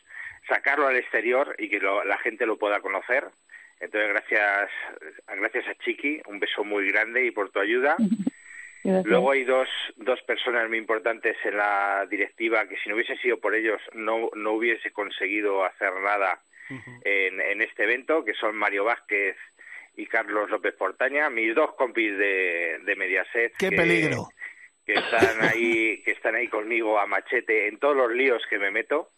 [0.46, 3.24] sacarlo al exterior y que la gente lo pueda conocer.
[3.80, 4.70] Entonces gracias
[5.26, 7.96] gracias a Chiqui un beso muy grande y por tu ayuda
[8.84, 13.38] Luego hay dos, dos personas muy importantes en la directiva que si no hubiese sido
[13.38, 16.40] por ellos no, no hubiese conseguido hacer nada
[17.04, 19.36] en, en este evento, que son Mario Vázquez
[19.96, 23.52] y Carlos López Portaña, mis dos compis de, de Mediaset.
[23.58, 24.28] ¡Qué peligro!
[24.86, 28.70] Que están ahí, que están ahí conmigo a machete en todos los líos que me
[28.70, 29.10] meto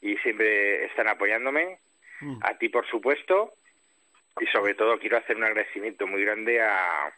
[0.00, 1.78] y siempre están apoyándome.
[2.20, 2.38] Mm.
[2.42, 3.52] A ti, por supuesto,
[4.40, 7.12] y sobre todo quiero hacer un agradecimiento muy grande a,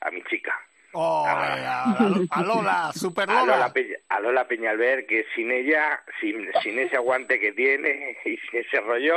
[0.00, 0.58] a mi chica.
[0.98, 3.70] Oh, a, Lola, super Lola.
[4.08, 8.80] A Lola, Peñalver, que sin ella, sin, sin ese aguante que tiene y sin ese
[8.80, 9.14] rollo,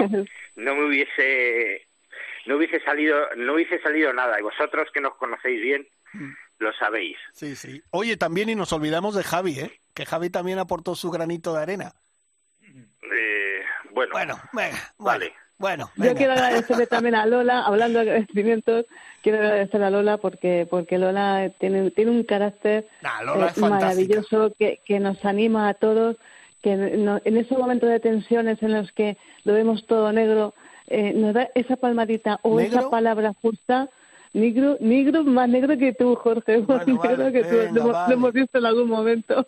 [0.57, 1.87] no me hubiese
[2.47, 4.39] no hubiese salido, no hubiese salido nada.
[4.39, 6.31] Y vosotros que nos conocéis bien, mm.
[6.59, 7.17] lo sabéis.
[7.31, 7.81] Sí, sí.
[7.91, 9.79] Oye, también y nos olvidamos de Javi, ¿eh?
[9.93, 11.93] Que Javi también aportó su granito de arena.
[13.13, 14.39] Eh, bueno, bueno,
[14.97, 15.33] vale.
[15.59, 18.85] Bueno, yo quiero agradecerle también a Lola, hablando de agradecimientos,
[19.21, 25.01] quiero agradecer a Lola porque porque Lola tiene tiene un carácter eh, maravilloso que, que
[25.01, 26.15] nos anima a todos,
[26.61, 30.53] que en esos momentos de tensiones en los que lo vemos todo negro,
[30.87, 33.89] eh, nos da esa palmadita o esa palabra justa
[34.31, 36.59] Negro, negro más negro que tú, Jorge.
[36.59, 37.73] más negro que tú.
[37.73, 39.47] lo, hemos visto en algún momento.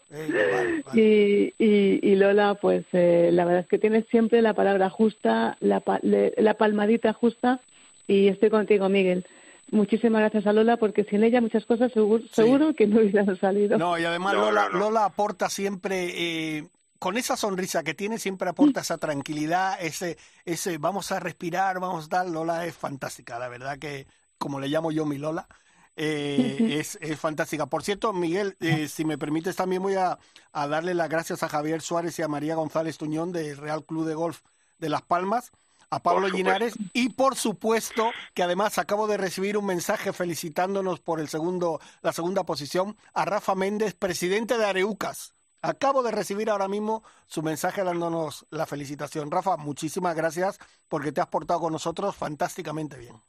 [0.94, 5.84] y, y, Lola, pues eh, la verdad es que tiene siempre la palabra justa, la,
[6.02, 7.60] la palmadita justa.
[8.08, 9.26] Y estoy contigo, Miguel.
[9.70, 13.78] Muchísimas gracias a Lola, porque sin ella muchas cosas seguro, seguro que no hubieran salido.
[13.78, 16.58] No, y además Lola, Lola aporta siempre.
[16.58, 16.64] Eh,
[17.02, 22.06] con esa sonrisa que tiene siempre aporta esa tranquilidad, ese, ese vamos a respirar, vamos
[22.06, 24.06] a dar, Lola es fantástica, la verdad que
[24.42, 25.48] como le llamo yo mi Lola,
[25.96, 27.68] eh, es, es, fantástica.
[27.68, 30.18] Por cierto, Miguel, eh, si me permites, también voy a,
[30.52, 34.08] a, darle las gracias a Javier Suárez y a María González Tuñón del Real Club
[34.08, 34.39] de Golf
[34.80, 35.52] de Las Palmas,
[35.92, 41.20] a Pablo Linares y por supuesto que además acabo de recibir un mensaje felicitándonos por
[41.20, 45.34] el segundo, la segunda posición a Rafa Méndez, presidente de Areucas.
[45.62, 49.30] Acabo de recibir ahora mismo su mensaje dándonos la felicitación.
[49.30, 53.22] Rafa, muchísimas gracias porque te has portado con nosotros fantásticamente bien.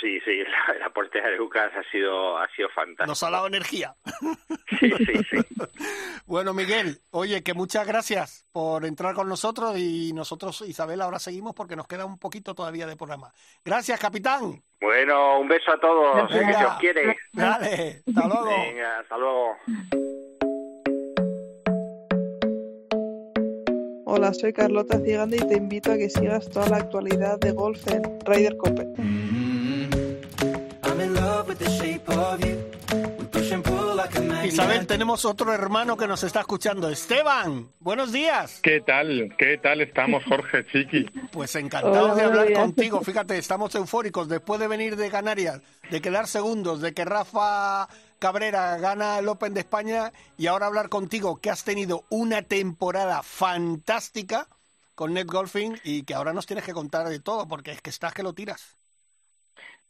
[0.00, 0.42] Sí, sí,
[0.74, 3.06] el aporte de Lucas ha sido, ha sido fantástico.
[3.06, 3.94] Nos ha dado energía.
[4.80, 5.38] Sí, sí, sí.
[6.26, 11.54] bueno, Miguel, oye, que muchas gracias por entrar con nosotros y nosotros, Isabel, ahora seguimos
[11.54, 13.32] porque nos queda un poquito todavía de programa.
[13.64, 14.60] Gracias, capitán.
[14.80, 17.16] Bueno, un beso a todos, que se os quiere.
[17.32, 18.44] Dale, hasta luego.
[18.44, 19.56] Venga, hasta luego.
[24.04, 27.86] Hola, soy Carlota Ciganda y te invito a que sigas toda la actualidad de golf
[27.88, 28.86] en Ryder Cope.
[34.44, 36.88] Isabel, tenemos otro hermano que nos está escuchando.
[36.88, 38.60] Esteban, buenos días.
[38.62, 39.34] ¿Qué tal?
[39.36, 41.04] ¿Qué tal estamos, Jorge Chiqui?
[41.32, 43.02] Pues encantados de hablar contigo.
[43.02, 45.60] Fíjate, estamos eufóricos después de venir de Canarias,
[45.90, 47.88] de quedar segundos, de que Rafa
[48.18, 53.22] Cabrera gana el Open de España y ahora hablar contigo que has tenido una temporada
[53.22, 54.48] fantástica
[54.94, 57.90] con Net Golfing y que ahora nos tienes que contar de todo porque es que
[57.90, 58.76] estás que lo tiras.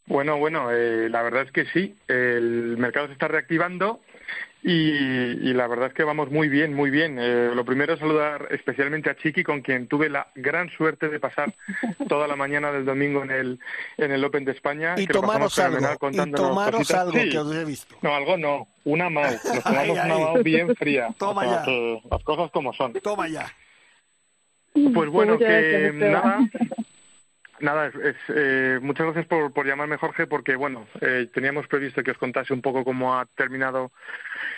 [0.07, 4.01] Bueno, bueno, eh, la verdad es que sí, el mercado se está reactivando
[4.69, 7.19] y, la verdad es que vamos muy bien, muy bien.
[7.21, 11.21] Eh, lo primero es saludar especialmente a Chiqui, con quien tuve la gran suerte de
[11.21, 11.55] pasar
[12.09, 13.61] toda la mañana del domingo en el,
[13.97, 14.97] en el Open de España.
[14.97, 15.79] Y tomaros algo,
[16.11, 17.95] y tomaros algo que os he visto.
[18.03, 19.35] No, algo no, una MAU.
[19.45, 21.15] Nos tomamos una MAU bien fría.
[21.19, 21.65] Toma ya.
[22.11, 22.93] las cosas como son.
[22.95, 23.47] Toma ya.
[24.93, 26.41] Pues bueno, que nada,
[27.61, 32.11] Nada, es, eh, muchas gracias por, por llamarme Jorge, porque bueno, eh, teníamos previsto que
[32.11, 33.93] os contase un poco cómo ha terminado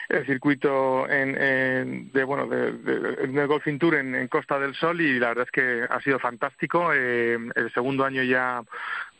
[0.09, 5.28] el circuito en, de bueno de, de, Golfing Tour en, Costa del Sol y la
[5.28, 6.90] verdad es que ha sido fantástico.
[6.92, 8.62] Eh, el segundo año ya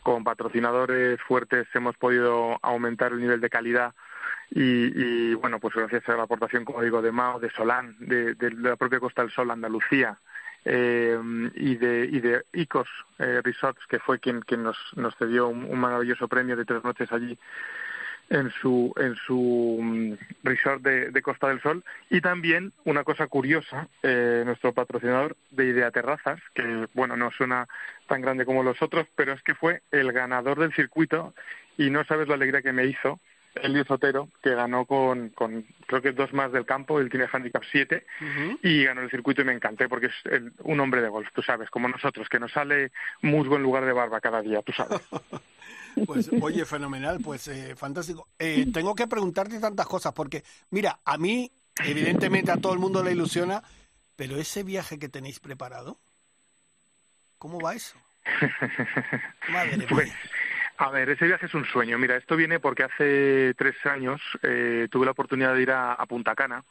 [0.03, 3.95] con patrocinadores fuertes hemos podido aumentar el nivel de calidad
[4.51, 8.35] y, y, bueno, pues gracias a la aportación, como digo, de Mao, de Solán, de,
[8.35, 10.19] de, la propia Costa del Sol, Andalucía,
[10.65, 11.19] eh,
[11.55, 12.89] y de y de Icos
[13.19, 17.11] eh, Resorts que fue quien quien nos nos cedió un, maravilloso premio de tres noches
[17.13, 17.39] allí
[18.31, 21.83] en su en su mm, resort de, Costa del Sol.
[22.11, 27.67] Y también una cosa curiosa eh, nuestro patrocinador de Idea Terrazas que bueno no suena
[28.07, 31.35] tan grande como los otros pero es que fue el ganador del circuito
[31.77, 33.21] y no sabes la alegría que me hizo
[33.55, 37.63] Elio Sotero, que ganó con, con, creo que dos más del campo, él tiene handicap
[37.71, 38.05] 7
[38.63, 41.71] y ganó el circuito y me encanté porque es un hombre de golf, tú sabes,
[41.71, 42.93] como nosotros, que nos sale
[43.23, 45.01] musgo en lugar de barba cada día, tú sabes.
[46.07, 48.29] pues oye, fenomenal, pues eh, fantástico.
[48.39, 51.51] Eh, tengo que preguntarte tantas cosas porque, mira, a mí,
[51.85, 53.63] evidentemente a todo el mundo le ilusiona,
[54.17, 55.97] pero ese viaje que tenéis preparado,
[57.39, 57.97] ¿cómo va eso?
[59.49, 60.19] Madre pues, mía.
[60.81, 61.99] A ver, ese viaje es un sueño.
[61.99, 66.37] Mira, esto viene porque hace tres años eh, tuve la oportunidad de ir a, Punta
[66.37, 66.63] Cana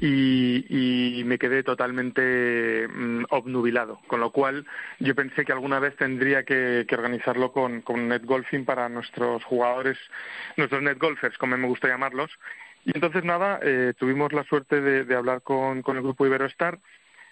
[0.00, 4.66] y, me quedé totalmente mm, obnubilado, con lo cual
[4.98, 9.98] yo pensé que alguna vez tendría que, organizarlo con, netgolfing para nuestros jugadores,
[10.56, 12.32] nuestros netgolfers, como me gusta llamarlos.
[12.84, 16.80] Y entonces nada, eh, tuvimos la suerte de, hablar con, con el grupo Iberostar.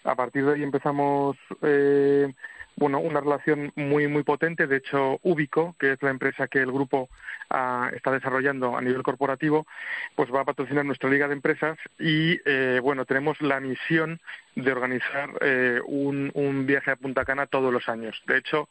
[0.05, 2.33] A partir de ahí empezamos eh,
[2.77, 4.67] bueno, una relación muy, muy potente.
[4.67, 7.09] De hecho, Ubico, que es la empresa que el grupo
[7.51, 9.67] ah, está desarrollando a nivel corporativo,
[10.15, 14.21] pues va a patrocinar nuestra liga de empresas y, eh, bueno, tenemos la misión
[14.55, 18.23] de organizar eh, un, un viaje a Punta Cana todos los años.
[18.27, 18.69] De hecho,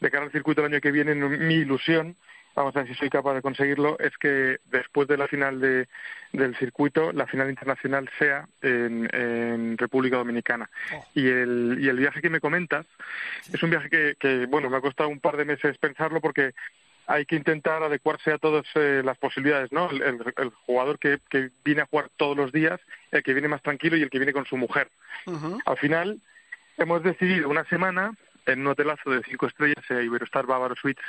[0.00, 2.16] de cara al circuito el año que viene, mi ilusión
[2.56, 5.86] vamos a ver si soy capaz de conseguirlo, es que después de la final de,
[6.32, 10.68] del circuito, la final internacional sea en, República Dominicana.
[10.94, 11.04] Oh.
[11.14, 12.86] Y, el, y el viaje que me comentas
[13.52, 16.54] es un viaje que, que, bueno, me ha costado un par de meses pensarlo porque
[17.06, 19.88] hay que intentar adecuarse a todas eh, las posibilidades, ¿no?
[19.90, 22.80] El, jugador que, que, viene a jugar todos los días,
[23.12, 24.88] el que viene más tranquilo y el que viene con su mujer.
[25.64, 26.20] Al final,
[26.78, 28.12] hemos decidido una semana
[28.46, 31.04] en un hotelazo de cinco estrellas, eh, Iberostar Bávaro Suites,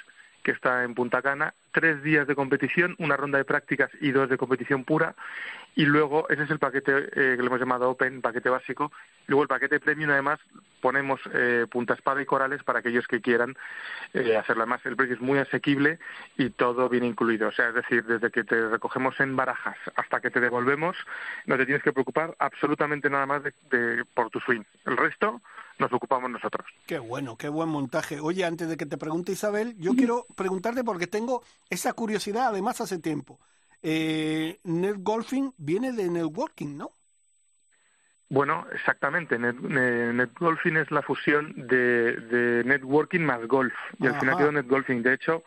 [0.48, 4.30] que está en Punta Cana, tres días de competición, una ronda de prácticas y dos
[4.30, 5.14] de competición pura,
[5.76, 8.94] y luego ese es el paquete eh, que le hemos llamado Open, paquete básico.
[9.28, 10.40] Luego el paquete Premium, además,
[10.80, 13.58] ponemos eh, punta espada y corales para aquellos que quieran
[14.14, 14.64] eh, hacerlo.
[14.64, 16.00] Además, el precio es muy asequible
[16.38, 17.50] y todo viene incluido.
[17.50, 20.96] O sea, es decir, desde que te recogemos en barajas hasta que te devolvemos,
[21.46, 24.64] no te tienes que preocupar absolutamente nada más de por tu swing.
[24.86, 25.42] El resto
[25.80, 26.66] nos ocupamos nosotros.
[26.86, 28.20] Qué bueno, qué buen montaje.
[28.20, 32.82] Oye, antes de que te pregunte Isabel, yo quiero preguntarte porque tengo esa curiosidad, además
[32.82, 33.40] hace tiempo.
[33.84, 36.92] Eh, netgolfing viene de networking, ¿no?
[38.30, 39.40] Bueno, exactamente.
[39.40, 43.74] Net, netgolfing es la fusión de, networking más golf.
[44.00, 45.02] Y al final quedó netgolfing.
[45.02, 45.44] De hecho,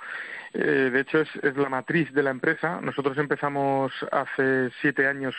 [0.54, 2.80] eh, de hecho es, es, la matriz de la empresa.
[2.80, 5.34] Nosotros empezamos hace siete años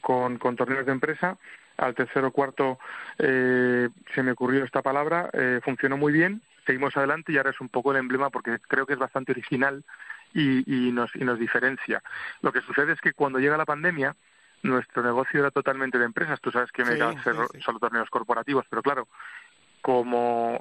[0.00, 1.36] con, con torneos de empresa
[1.76, 2.78] al tercero o cuarto
[3.18, 7.60] eh, se me ocurrió esta palabra, eh, funcionó muy bien, seguimos adelante y ahora es
[7.60, 9.84] un poco el emblema porque creo que es bastante original
[10.34, 12.02] y, nos, y nos diferencia.
[12.42, 14.14] Lo que sucede es que cuando llega la pandemia,
[14.62, 16.40] nuestro negocio era totalmente de empresas.
[16.40, 19.08] Tú sabes que me sí, solo torneos corporativos, pero claro,
[19.86, 20.60] como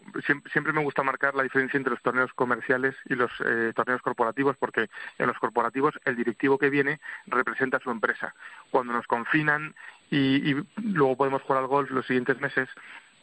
[0.53, 4.55] siempre, me gusta marcar la diferencia entre los torneos comerciales y los eh, torneos corporativos,
[4.55, 8.35] porque en los corporativos el directivo que viene representa a su empresa.
[8.69, 9.73] Cuando nos confinan
[10.11, 12.69] y, y luego podemos jugar al golf los siguientes meses,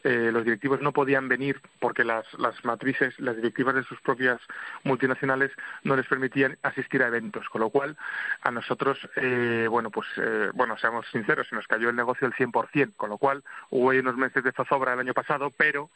[0.03, 4.39] eh, los directivos no podían venir porque las, las matrices, las directivas de sus propias
[4.83, 5.51] multinacionales
[5.83, 7.97] no les permitían asistir a eventos, con lo cual
[8.41, 12.33] a nosotros, eh, bueno, pues, eh, bueno, seamos sinceros, se nos cayó el negocio al
[12.33, 15.89] 100%, con lo cual hubo unos meses de zozobra el año pasado, pero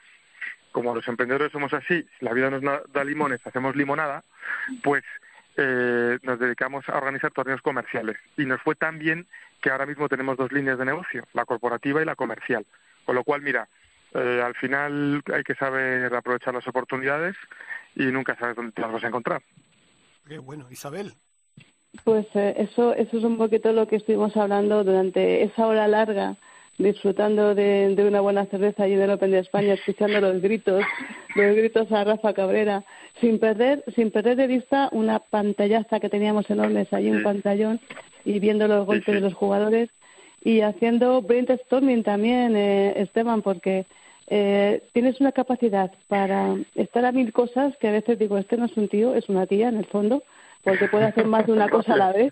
[0.72, 4.24] como los emprendedores somos así, la vida nos da limones, hacemos limonada,
[4.84, 5.04] pues
[5.58, 8.18] eh, nos dedicamos a organizar torneos comerciales.
[8.38, 9.26] Y nos fue tan bien
[9.60, 12.64] que ahora mismo tenemos dos líneas de negocio, la corporativa y la comercial.
[13.06, 13.68] Con lo cual, mira,
[14.14, 17.36] eh, al final hay que saber aprovechar las oportunidades
[17.96, 19.42] y nunca sabes dónde te las vas a encontrar.
[20.28, 21.14] Qué bueno, Isabel.
[22.04, 26.36] Pues eh, eso, eso es un poquito lo que estuvimos hablando durante esa hora larga,
[26.78, 30.84] disfrutando de, de una buena cerveza allí en el Open de España, escuchando los gritos,
[31.36, 32.84] los gritos a Rafa Cabrera,
[33.20, 37.80] sin perder, sin perder de vista una pantallaza que teníamos enormes allí, un pantallón,
[38.26, 39.90] y viendo los golpes de los jugadores
[40.48, 43.86] y haciendo brainstorming también, eh, Esteban, porque
[44.28, 48.68] eh, tienes una capacidad para estar a mil cosas que a veces digo, este no
[48.68, 50.24] es un tío, es una tía en el fondo,
[50.64, 52.32] porque puede hacer más de una cosa a la vez.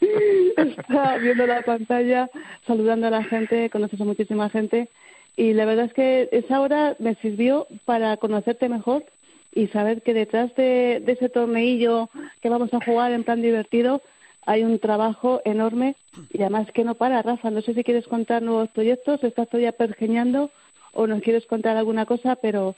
[0.56, 2.30] Está viendo la pantalla,
[2.66, 4.88] saludando a la gente, conoces a muchísima gente
[5.36, 9.04] y la verdad es que esa hora me sirvió para conocerte mejor
[9.52, 12.08] y saber que detrás de, de ese torneillo
[12.40, 14.00] que vamos a jugar en plan divertido
[14.46, 15.96] hay un trabajo enorme
[16.30, 17.50] y además que no para, Rafa.
[17.50, 20.50] No sé si quieres contar nuevos proyectos, estás todavía pergeñando
[20.92, 22.74] o nos quieres contar alguna cosa, pero...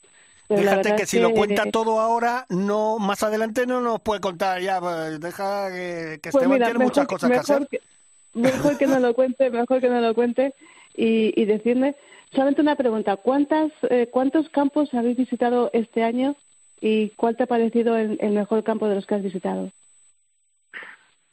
[0.48, 4.80] Déjate que si lo cuenta todo ahora, no más adelante no nos puede contar ya.
[4.80, 7.68] Pues, deja que, que pues Esteban tiene muchas cosas que hacer.
[8.34, 10.54] mejor que no lo cuente, mejor que no lo cuente
[10.94, 11.94] y, y decirme
[12.32, 13.16] solamente una pregunta.
[13.16, 16.36] ¿Cuántas, eh, ¿Cuántos campos habéis visitado este año
[16.80, 19.70] y cuál te ha parecido el mejor campo de los que has visitado?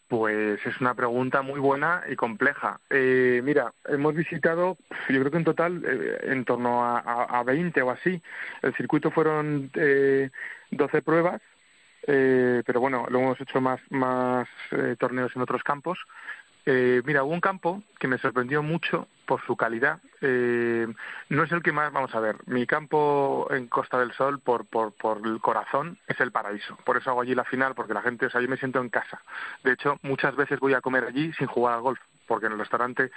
[0.09, 2.79] Pues es una pregunta muy buena y compleja.
[2.89, 4.75] Eh, mira, hemos visitado,
[5.07, 8.19] yo creo que en total, eh, en torno a, a, 20 o así.
[8.63, 10.31] El circuito fueron eh,
[10.71, 11.41] 12 pruebas,
[12.07, 15.99] eh, pero bueno, lo hemos hecho más, más eh, torneos en otros campos.
[16.71, 19.97] Eh, mira, hubo un campo que me sorprendió mucho por su calidad.
[20.21, 20.85] Eh,
[21.29, 24.67] no es el que más, vamos a ver, mi campo en Costa del Sol por,
[24.67, 26.77] por, por el corazón es el paraíso.
[26.85, 28.89] Por eso hago allí la final, porque la gente, o sea, yo me siento en
[28.89, 29.19] casa.
[29.63, 32.59] De hecho, muchas veces voy a comer allí sin jugar al golf, porque en el
[32.59, 33.09] restaurante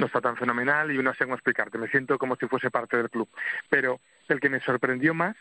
[0.00, 1.78] no está tan fenomenal y no sé cómo explicarte.
[1.78, 3.28] Me siento como si fuese parte del club.
[3.70, 5.36] Pero el que me sorprendió más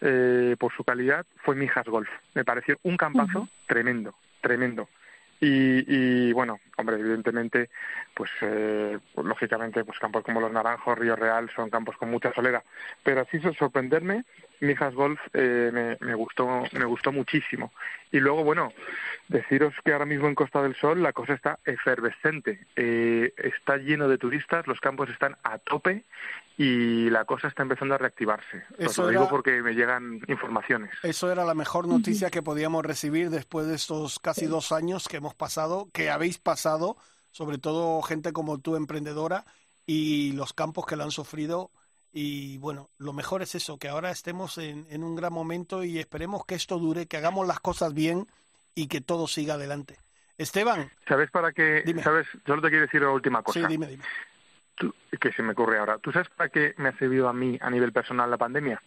[0.00, 2.08] eh, por su calidad fue Mijas Golf.
[2.34, 4.88] Me pareció un campazo tremendo, tremendo.
[5.40, 7.70] Y, y, bueno, hombre, evidentemente,
[8.14, 12.32] pues, eh, pues, lógicamente, pues campos como los Naranjos, Río Real, son campos con mucha
[12.34, 12.62] solera.
[13.02, 14.24] Pero así sorprenderme,
[14.60, 17.72] Mijas Golf eh, me, me, gustó me gustó muchísimo.
[18.12, 18.72] Y luego bueno
[19.28, 22.66] deciros que ahora mismo en Costa del Sol la cosa está efervescente.
[22.76, 26.04] Eh, está lleno de turistas los campos están a tope
[26.58, 28.64] y la cosa está empezando a reactivarse.
[28.76, 30.90] Eso lo digo porque me llegan informaciones.
[31.02, 35.16] Eso era la mejor noticia que podíamos recibir después de estos casi dos años que
[35.18, 36.96] hemos pasado que habéis pasado
[37.30, 39.44] sobre todo gente como tú emprendedora
[39.86, 41.70] y los campos que lo han sufrido
[42.12, 45.98] y bueno, lo mejor es eso, que ahora estemos en, en, un gran momento y
[45.98, 48.26] esperemos que esto dure, que hagamos las cosas bien
[48.74, 49.96] y que todo siga adelante.
[50.40, 50.90] Esteban.
[51.06, 51.84] ¿Sabes para qué?
[52.02, 52.26] ¿Sabes?
[52.46, 53.60] Solo te quiero decir la última cosa.
[53.60, 54.04] Sí, dime, dime.
[55.20, 55.98] que se me ocurre ahora.
[55.98, 58.80] ¿Tú sabes para qué me ha servido a mí a nivel personal la pandemia?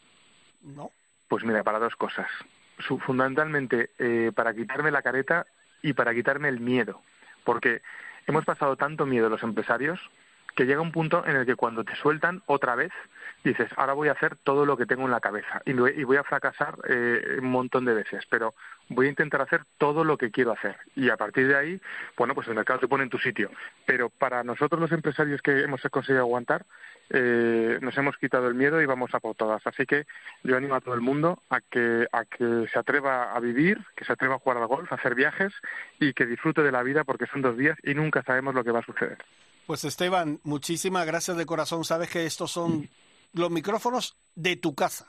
[0.64, 0.90] No.
[1.28, 2.28] Pues mira, para dos cosas.
[3.06, 5.46] Fundamentalmente eh, para quitarme la careta
[5.84, 7.02] y para quitarme el miedo.
[7.44, 7.84] Porque
[8.26, 10.00] hemos pasado tanto miedo los empresarios
[10.56, 12.92] que llega un punto en el que cuando te sueltan otra vez,
[13.44, 16.24] dices, ahora voy a hacer todo lo que tengo en la cabeza y voy a
[16.24, 18.54] fracasar eh, un montón de veces, pero
[18.90, 20.78] voy a intentar hacer todo lo que quiero hacer.
[20.96, 21.82] Y a partir de ahí,
[22.18, 23.50] bueno, pues el mercado te pone en tu sitio.
[23.86, 26.66] Pero para nosotros los empresarios que hemos conseguido aguantar,
[27.10, 29.66] eh, nos hemos quitado el miedo y vamos a por todas.
[29.68, 30.06] Así que
[30.44, 34.06] yo animo a todo el mundo a que, a que se atreva a vivir, que
[34.06, 35.54] se atreva a jugar al golf, a hacer viajes
[36.00, 38.72] y que disfrute de la vida porque son dos días y nunca sabemos lo que
[38.72, 39.18] va a suceder.
[39.66, 41.86] Pues Esteban, muchísimas gracias de corazón.
[41.86, 42.90] Sabes que estos son
[43.34, 45.08] los micrófonos de tu casa.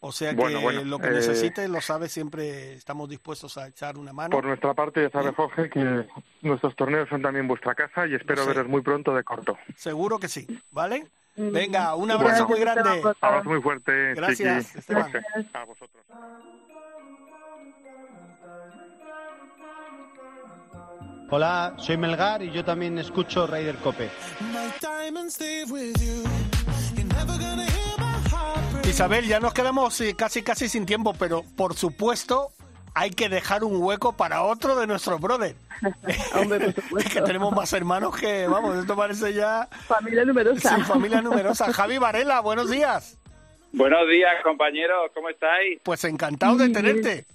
[0.00, 4.12] O sea que lo que eh, necesites, lo sabes, siempre estamos dispuestos a echar una
[4.12, 4.30] mano.
[4.30, 6.06] Por nuestra parte, ya sabes, Jorge, que
[6.42, 9.58] nuestros torneos son también vuestra casa y espero veros muy pronto de corto.
[9.76, 11.06] Seguro que sí, ¿vale?
[11.34, 13.00] Venga, un abrazo muy grande.
[13.00, 14.14] Un abrazo muy fuerte.
[14.14, 15.12] Gracias, Esteban.
[15.52, 16.04] A vosotros.
[21.30, 24.08] Hola, soy Melgar y yo también escucho Raider Cope.
[28.88, 32.48] Isabel, ya nos quedamos eh, casi casi sin tiempo, pero por supuesto
[32.94, 35.54] hay que dejar un hueco para otro de nuestros brothers.
[36.34, 36.74] Hombre,
[37.12, 39.68] que tenemos más hermanos que, vamos, esto parece ya...
[39.86, 40.76] Familia numerosa.
[40.76, 41.70] Sí, familia numerosa.
[41.74, 43.18] Javi Varela, buenos días.
[43.72, 45.78] Buenos días, compañeros, ¿cómo estáis?
[45.82, 47.26] Pues encantado de tenerte.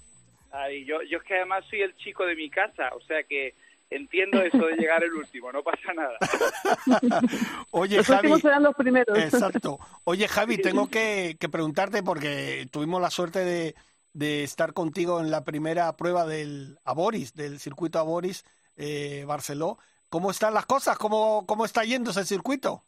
[0.50, 3.54] Ay, yo, yo es que además soy el chico de mi casa, o sea que
[3.94, 6.16] entiendo eso de llegar el último, no pasa nada.
[7.70, 8.40] Oye, los Javi.
[8.40, 9.18] serán los primeros.
[9.18, 9.78] Exacto.
[10.04, 13.74] Oye, Javi, tengo que, preguntarte porque tuvimos la suerte de,
[14.12, 18.44] de, estar contigo en la primera prueba del Aboris, del circuito Aboris
[18.76, 19.78] eh, Barceló.
[20.08, 20.98] ¿Cómo están las cosas?
[20.98, 22.82] ¿Cómo, ¿Cómo está yendo ese circuito?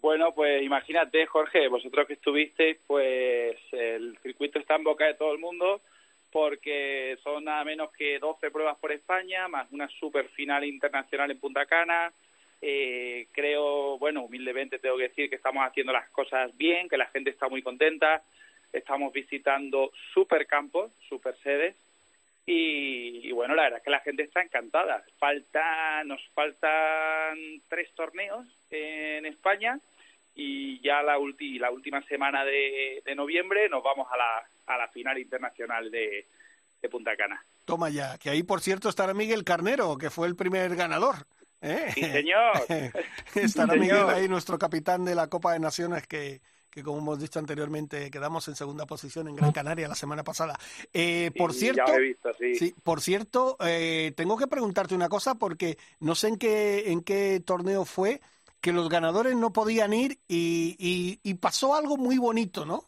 [0.00, 5.32] Bueno, pues imagínate, Jorge, vosotros que estuvisteis, pues el circuito está en boca de todo
[5.32, 5.80] el mundo
[6.32, 11.38] porque son nada menos que 12 pruebas por España, más una super final internacional en
[11.38, 12.10] Punta Cana.
[12.60, 17.06] Eh, creo, bueno, humildemente tengo que decir que estamos haciendo las cosas bien, que la
[17.06, 18.22] gente está muy contenta.
[18.72, 21.76] Estamos visitando super campos, super sedes.
[22.46, 25.04] Y, bueno, la verdad es que la gente está encantada.
[25.18, 29.78] Falta, nos faltan tres torneos en España
[30.34, 35.18] y ya la, la última semana de, noviembre nos vamos a la, a la final
[35.18, 36.26] internacional de,
[36.90, 37.44] Punta Cana.
[37.64, 41.14] Toma ya, que ahí por cierto estará Miguel Carnero, que fue el primer ganador.
[41.60, 41.92] ¿eh?
[41.94, 42.52] Sí, señor.
[43.36, 46.40] estará Miguel ahí, nuestro capitán de la Copa de Naciones, que,
[46.72, 50.58] que como hemos dicho anteriormente, quedamos en segunda posición en Gran Canaria la semana pasada.
[50.92, 51.84] Eh, por cierto,
[52.38, 52.74] sí.
[52.82, 57.40] por cierto, eh, tengo que preguntarte una cosa porque no sé en qué en qué
[57.44, 58.20] torneo fue
[58.62, 62.84] que los ganadores no podían ir y, y pasó algo muy bonito, ¿no?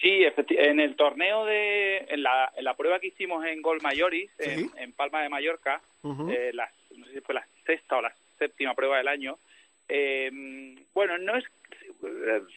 [0.00, 4.30] Sí, en el torneo de, en la, en la prueba que hicimos en Gol Mayoris,
[4.38, 5.80] en, Palma de Mallorca,
[6.30, 6.52] eh,
[6.96, 9.38] no sé si fue la sexta o la séptima prueba del año,
[9.88, 10.30] eh,
[10.92, 11.44] bueno, no es,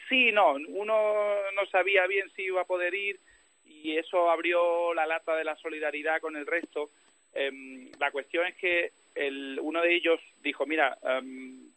[0.10, 0.94] sí, no, uno
[1.56, 3.18] no sabía bien si iba a poder ir
[3.66, 6.90] y eso abrió la lata de la solidaridad con el resto.
[7.34, 11.69] Eh, la cuestión es que el, uno de ellos dijo, mira, em,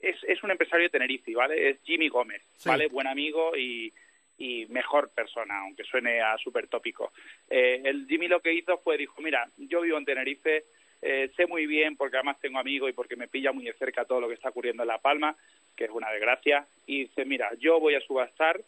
[0.00, 1.70] es, es un empresario de Tenerife, ¿vale?
[1.70, 2.88] Es Jimmy Gómez, ¿vale?
[2.88, 3.92] Buen amigo y
[4.40, 7.12] y mejor persona, aunque suene a súper tópico.
[7.48, 10.64] Eh, el Jimmy lo que hizo fue, dijo, mira, yo vivo en Tenerife,
[11.02, 14.06] eh, sé muy bien, porque además tengo amigos y porque me pilla muy de cerca
[14.06, 15.36] todo lo que está ocurriendo en La Palma,
[15.76, 18.60] que es una desgracia, y dice, mira, yo voy a subastar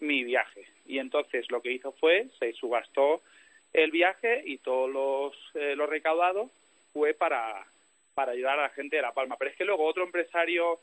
[0.00, 0.66] mi viaje.
[0.86, 3.22] Y entonces lo que hizo fue, se subastó
[3.72, 6.50] el viaje y todos los, eh, los recaudados
[6.92, 7.64] fue para,
[8.14, 9.36] para ayudar a la gente de La Palma.
[9.38, 10.78] Pero es que luego otro empresario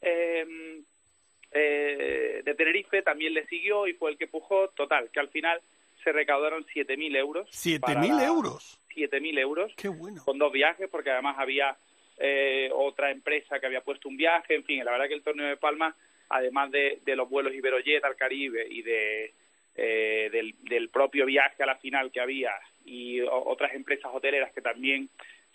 [0.00, 0.80] eh,
[1.52, 4.68] eh, de Tenerife también le siguió y fue el que pujó.
[4.68, 5.60] Total, que al final
[6.02, 7.48] se recaudaron 7.000 euros.
[7.50, 8.78] ¿7.000 euros?
[8.94, 9.72] 7.000 euros.
[9.76, 10.22] Qué bueno.
[10.24, 11.76] Con dos viajes, porque además había
[12.18, 14.54] eh, otra empresa que había puesto un viaje.
[14.54, 15.94] En fin, la verdad que el torneo de Palma,
[16.28, 19.32] además de, los vuelos Iberojet al Caribe y de
[19.74, 22.52] eh, del, del propio viaje a la final que había
[22.84, 25.08] y otras empresas hoteleras que también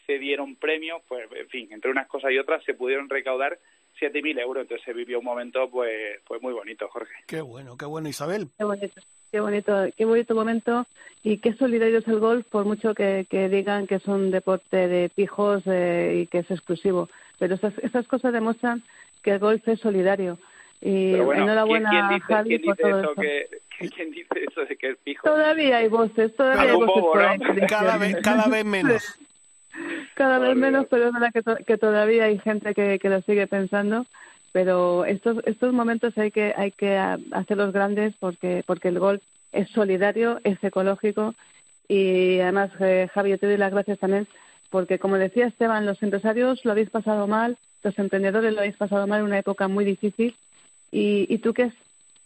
[0.07, 3.59] se dieron premios, pues en fin, entre unas cosas y otras se pudieron recaudar
[3.99, 7.13] 7.000 euros, entonces se vivió un momento pues pues muy bonito, Jorge.
[7.27, 8.47] Qué bueno, qué bueno, Isabel.
[8.57, 9.01] Qué bonito.
[9.29, 10.87] Qué bonito, qué bonito momento
[11.21, 15.09] y qué solidario es el golf, por mucho que, digan que es un deporte de
[15.09, 17.09] pijos eh, y que es exclusivo.
[17.37, 18.83] Pero estas, estas cosas demuestran
[19.21, 20.39] que el golf es solidario.
[20.79, 23.15] Y enhorabuena ¿quién, dice, Javi por todo eso.
[23.15, 23.47] Que,
[23.95, 25.27] ¿Quién dice eso de que es pijo?
[25.27, 27.67] Todavía hay voces, todavía hay voces.
[27.67, 29.19] Cada, vez, cada vez menos.
[30.15, 33.47] Cada vez menos, pero es verdad que, que todavía hay gente que, que lo sigue
[33.47, 34.05] pensando
[34.57, 36.97] pero estos estos momentos hay que hay que
[37.31, 39.21] hacerlos grandes porque porque el golf
[39.51, 41.35] es solidario, es ecológico
[41.87, 44.27] y además eh, Javi yo te doy las gracias también
[44.71, 49.05] porque como decía Esteban los empresarios lo habéis pasado mal, los emprendedores lo habéis pasado
[49.05, 50.35] mal en una época muy difícil
[50.91, 51.73] y, y tú que has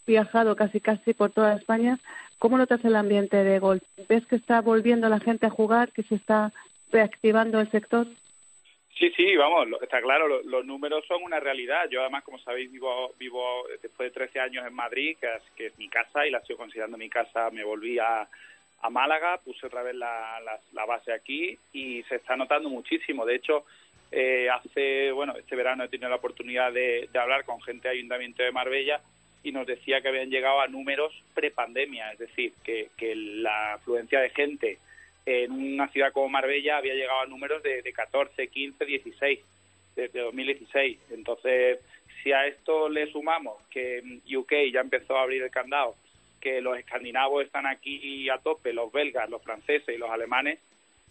[0.08, 1.99] viajado casi casi por toda España,
[2.39, 3.84] ¿cómo notas el ambiente de golf?
[4.08, 6.54] ¿Ves que está volviendo la gente a jugar, que se está
[6.92, 8.08] reactivando el sector?
[8.98, 11.89] Sí, sí, vamos, está claro, los, números son una realidad.
[11.89, 15.18] Yo además, como sabéis, vivo, vivo después de 13 años en Madrid,
[15.56, 17.50] que es, mi casa y la sigo considerando mi casa.
[17.50, 18.28] Me volví a,
[18.82, 20.39] a Málaga, puse otra vez la,
[20.86, 23.26] base aquí y se está notando muchísimo.
[23.26, 23.66] De hecho,
[24.12, 27.98] eh, hace, bueno, este verano he tenido la oportunidad de, de hablar con gente del
[27.98, 29.02] Ayuntamiento de Marbella
[29.44, 34.20] y nos decía que habían llegado a números prepandemia, es decir, que, que la afluencia
[34.20, 34.78] de gente
[35.26, 39.39] en una ciudad como Marbella había llegado a números de, de 14, 15, 16
[39.95, 40.99] desde 2016.
[41.11, 41.80] Entonces,
[42.24, 44.01] si a esto le sumamos que
[44.36, 45.95] UK ya empezó a abrir el candado,
[46.39, 50.59] que los escandinavos están aquí a tope, los belgas, los franceses y los alemanes,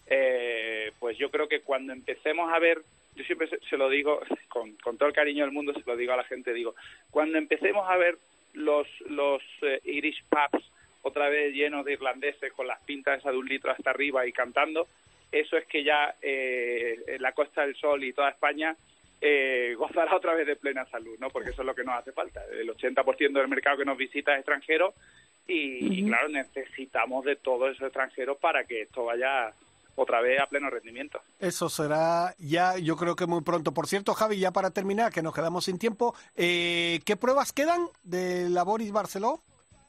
[0.06, 2.78] eh, pues yo creo que cuando empecemos a ver,
[3.14, 6.12] yo siempre se, lo digo con, con, todo el cariño del mundo, se lo digo
[6.12, 6.74] a la gente, digo,
[7.10, 8.18] cuando empecemos a ver
[8.54, 10.64] los, los eh, Irish pubs
[11.02, 14.32] otra vez llenos de irlandeses con las pintas esas de un litro hasta arriba y
[14.32, 14.86] cantando,
[15.32, 18.76] eso es que ya eh, la Costa del Sol y toda España
[19.20, 21.30] eh, gozará otra vez de plena salud, ¿no?
[21.30, 22.42] Porque eso es lo que nos hace falta.
[22.52, 24.94] El 80% del mercado que nos visita es extranjero
[25.46, 29.52] y, claro, necesitamos de todos esos extranjeros para que esto vaya
[29.96, 31.20] otra vez a pleno rendimiento.
[31.40, 33.72] Eso será ya, yo creo que muy pronto.
[33.72, 37.88] Por cierto, Javi, ya para terminar, que nos quedamos sin tiempo, eh, ¿qué pruebas quedan
[38.04, 39.40] de la Boris Barceló?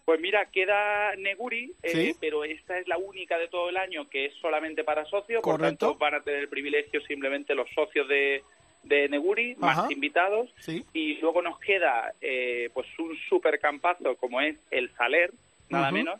[0.06, 4.26] Pues mira, queda Neguri, eh, pero esta es la única de todo el año que
[4.26, 8.44] es solamente para socios, por tanto van a tener el privilegio simplemente los socios de,
[8.84, 10.50] de Neguri, más invitados,
[10.94, 15.32] y luego nos queda eh, pues un super campazo como es el Saler,
[15.70, 16.20] nada menos,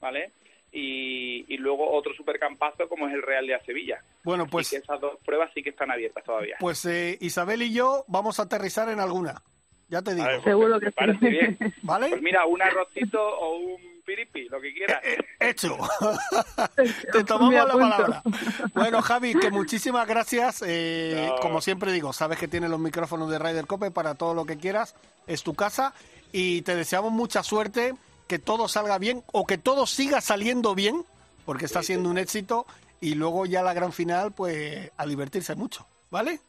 [0.00, 0.30] ¿vale?
[0.74, 4.00] Y, y, luego otro supercampazo como es el Real de Sevilla.
[4.24, 6.56] Bueno, pues esas dos pruebas sí que están abiertas todavía.
[6.60, 9.42] Pues eh, Isabel y yo vamos a aterrizar en alguna.
[9.92, 10.26] Ya te digo.
[10.42, 11.58] Seguro que parece bien.
[11.82, 12.08] ¿Vale?
[12.08, 13.76] Pues mira, un arrocito o un
[14.06, 15.04] piripi, lo que quieras.
[15.04, 15.76] Eh, eh, hecho.
[17.12, 18.22] te tomamos la palabra.
[18.72, 20.64] Bueno, Javi, que muchísimas gracias.
[20.66, 24.46] Eh, como siempre digo, sabes que tienes los micrófonos de Ryder Cope para todo lo
[24.46, 24.94] que quieras.
[25.26, 25.92] Es tu casa.
[26.32, 27.92] Y te deseamos mucha suerte,
[28.28, 31.04] que todo salga bien o que todo siga saliendo bien,
[31.44, 32.64] porque está siendo un éxito.
[33.02, 35.86] Y luego ya la gran final, pues a divertirse mucho.
[36.10, 36.40] ¿Vale?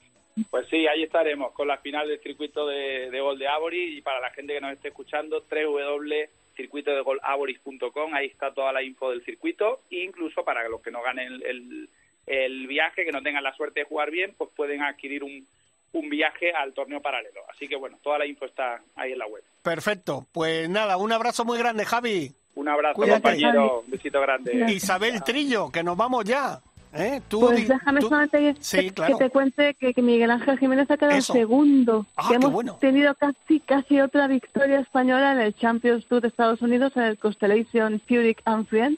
[0.49, 4.01] Pues sí, ahí estaremos con la final del circuito de, de gol de Aboris y
[4.01, 9.81] para la gente que nos esté escuchando, www.circuitodegolaboris.com, ahí está toda la info del circuito
[9.91, 11.87] e incluso para los que no ganen el,
[12.25, 15.45] el, viaje, que no tengan la suerte de jugar bien, pues pueden adquirir un,
[15.93, 17.41] un viaje al torneo paralelo.
[17.53, 19.43] Así que bueno, toda la info está ahí en la web.
[19.61, 22.31] Perfecto, pues nada, un abrazo muy grande, Javi.
[22.55, 24.65] Un abrazo, compañero, un besito grande.
[24.71, 26.59] Isabel Trillo, que nos vamos ya.
[26.95, 27.21] ¿Eh?
[27.27, 32.05] pues déjame solamente que, te cuente que, Miguel Ángel Jiménez ha quedado segundo.
[32.15, 36.61] Ah, que hemos tenido casi casi otra victoria española en el Champions Tour de Estados
[36.61, 38.97] Unidos, en el Constellation Fury and Friend,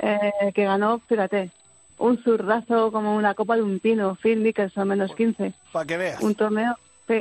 [0.00, 0.18] eh,
[0.54, 1.50] que ganó, fíjate,
[1.98, 5.54] un zurrazo como una copa de un pino, Phil Mickelson, menos 15.
[5.72, 6.20] Para que veas.
[6.20, 6.76] Un torneo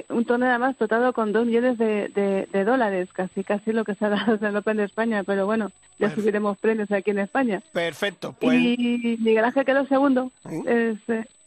[0.10, 4.05] un torneo además dotado con dos millones de, de, dólares, casi casi lo que se
[4.05, 7.61] ha dado en el Open de España, pero bueno, ya subiremos premios aquí en España.
[7.73, 8.34] Perfecto.
[8.39, 8.57] Pues...
[8.61, 10.31] Y Miguel Ángel quedó segundo.
[10.65, 10.97] Es,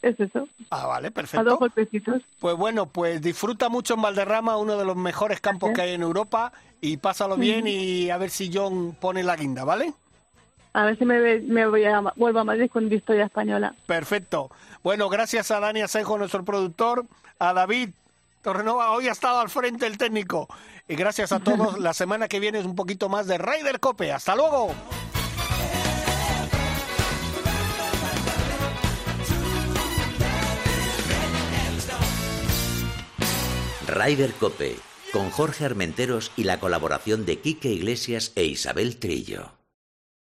[0.03, 0.49] es, eso.
[0.71, 1.41] Ah, vale, perfecto.
[1.41, 2.23] A dos golpecitos.
[2.39, 6.03] Pues bueno, pues disfruta mucho en Valderrama, uno de los mejores campos que hay en
[6.03, 9.95] Europa, y pásalo bien y a ver si John pone la guinda, ¿vale?
[10.75, 13.75] A ver si me, me voy a, vuelvo a Madrid con historia española.
[13.87, 14.51] Perfecto.
[14.83, 17.07] Bueno, gracias a Dani Asenjo, nuestro productor,
[17.39, 17.91] a David
[18.47, 20.47] Torrenova hoy ha estado al frente el técnico.
[20.87, 21.81] Y gracias a todos.
[21.81, 24.13] La semana que viene es un poquito más de Ryder Cope.
[24.13, 24.73] ¡Hasta luego!
[33.89, 34.77] Ryder Cope
[35.13, 39.57] con Jorge Armenteros y la colaboración de Quique Iglesias e Isabel Trillo.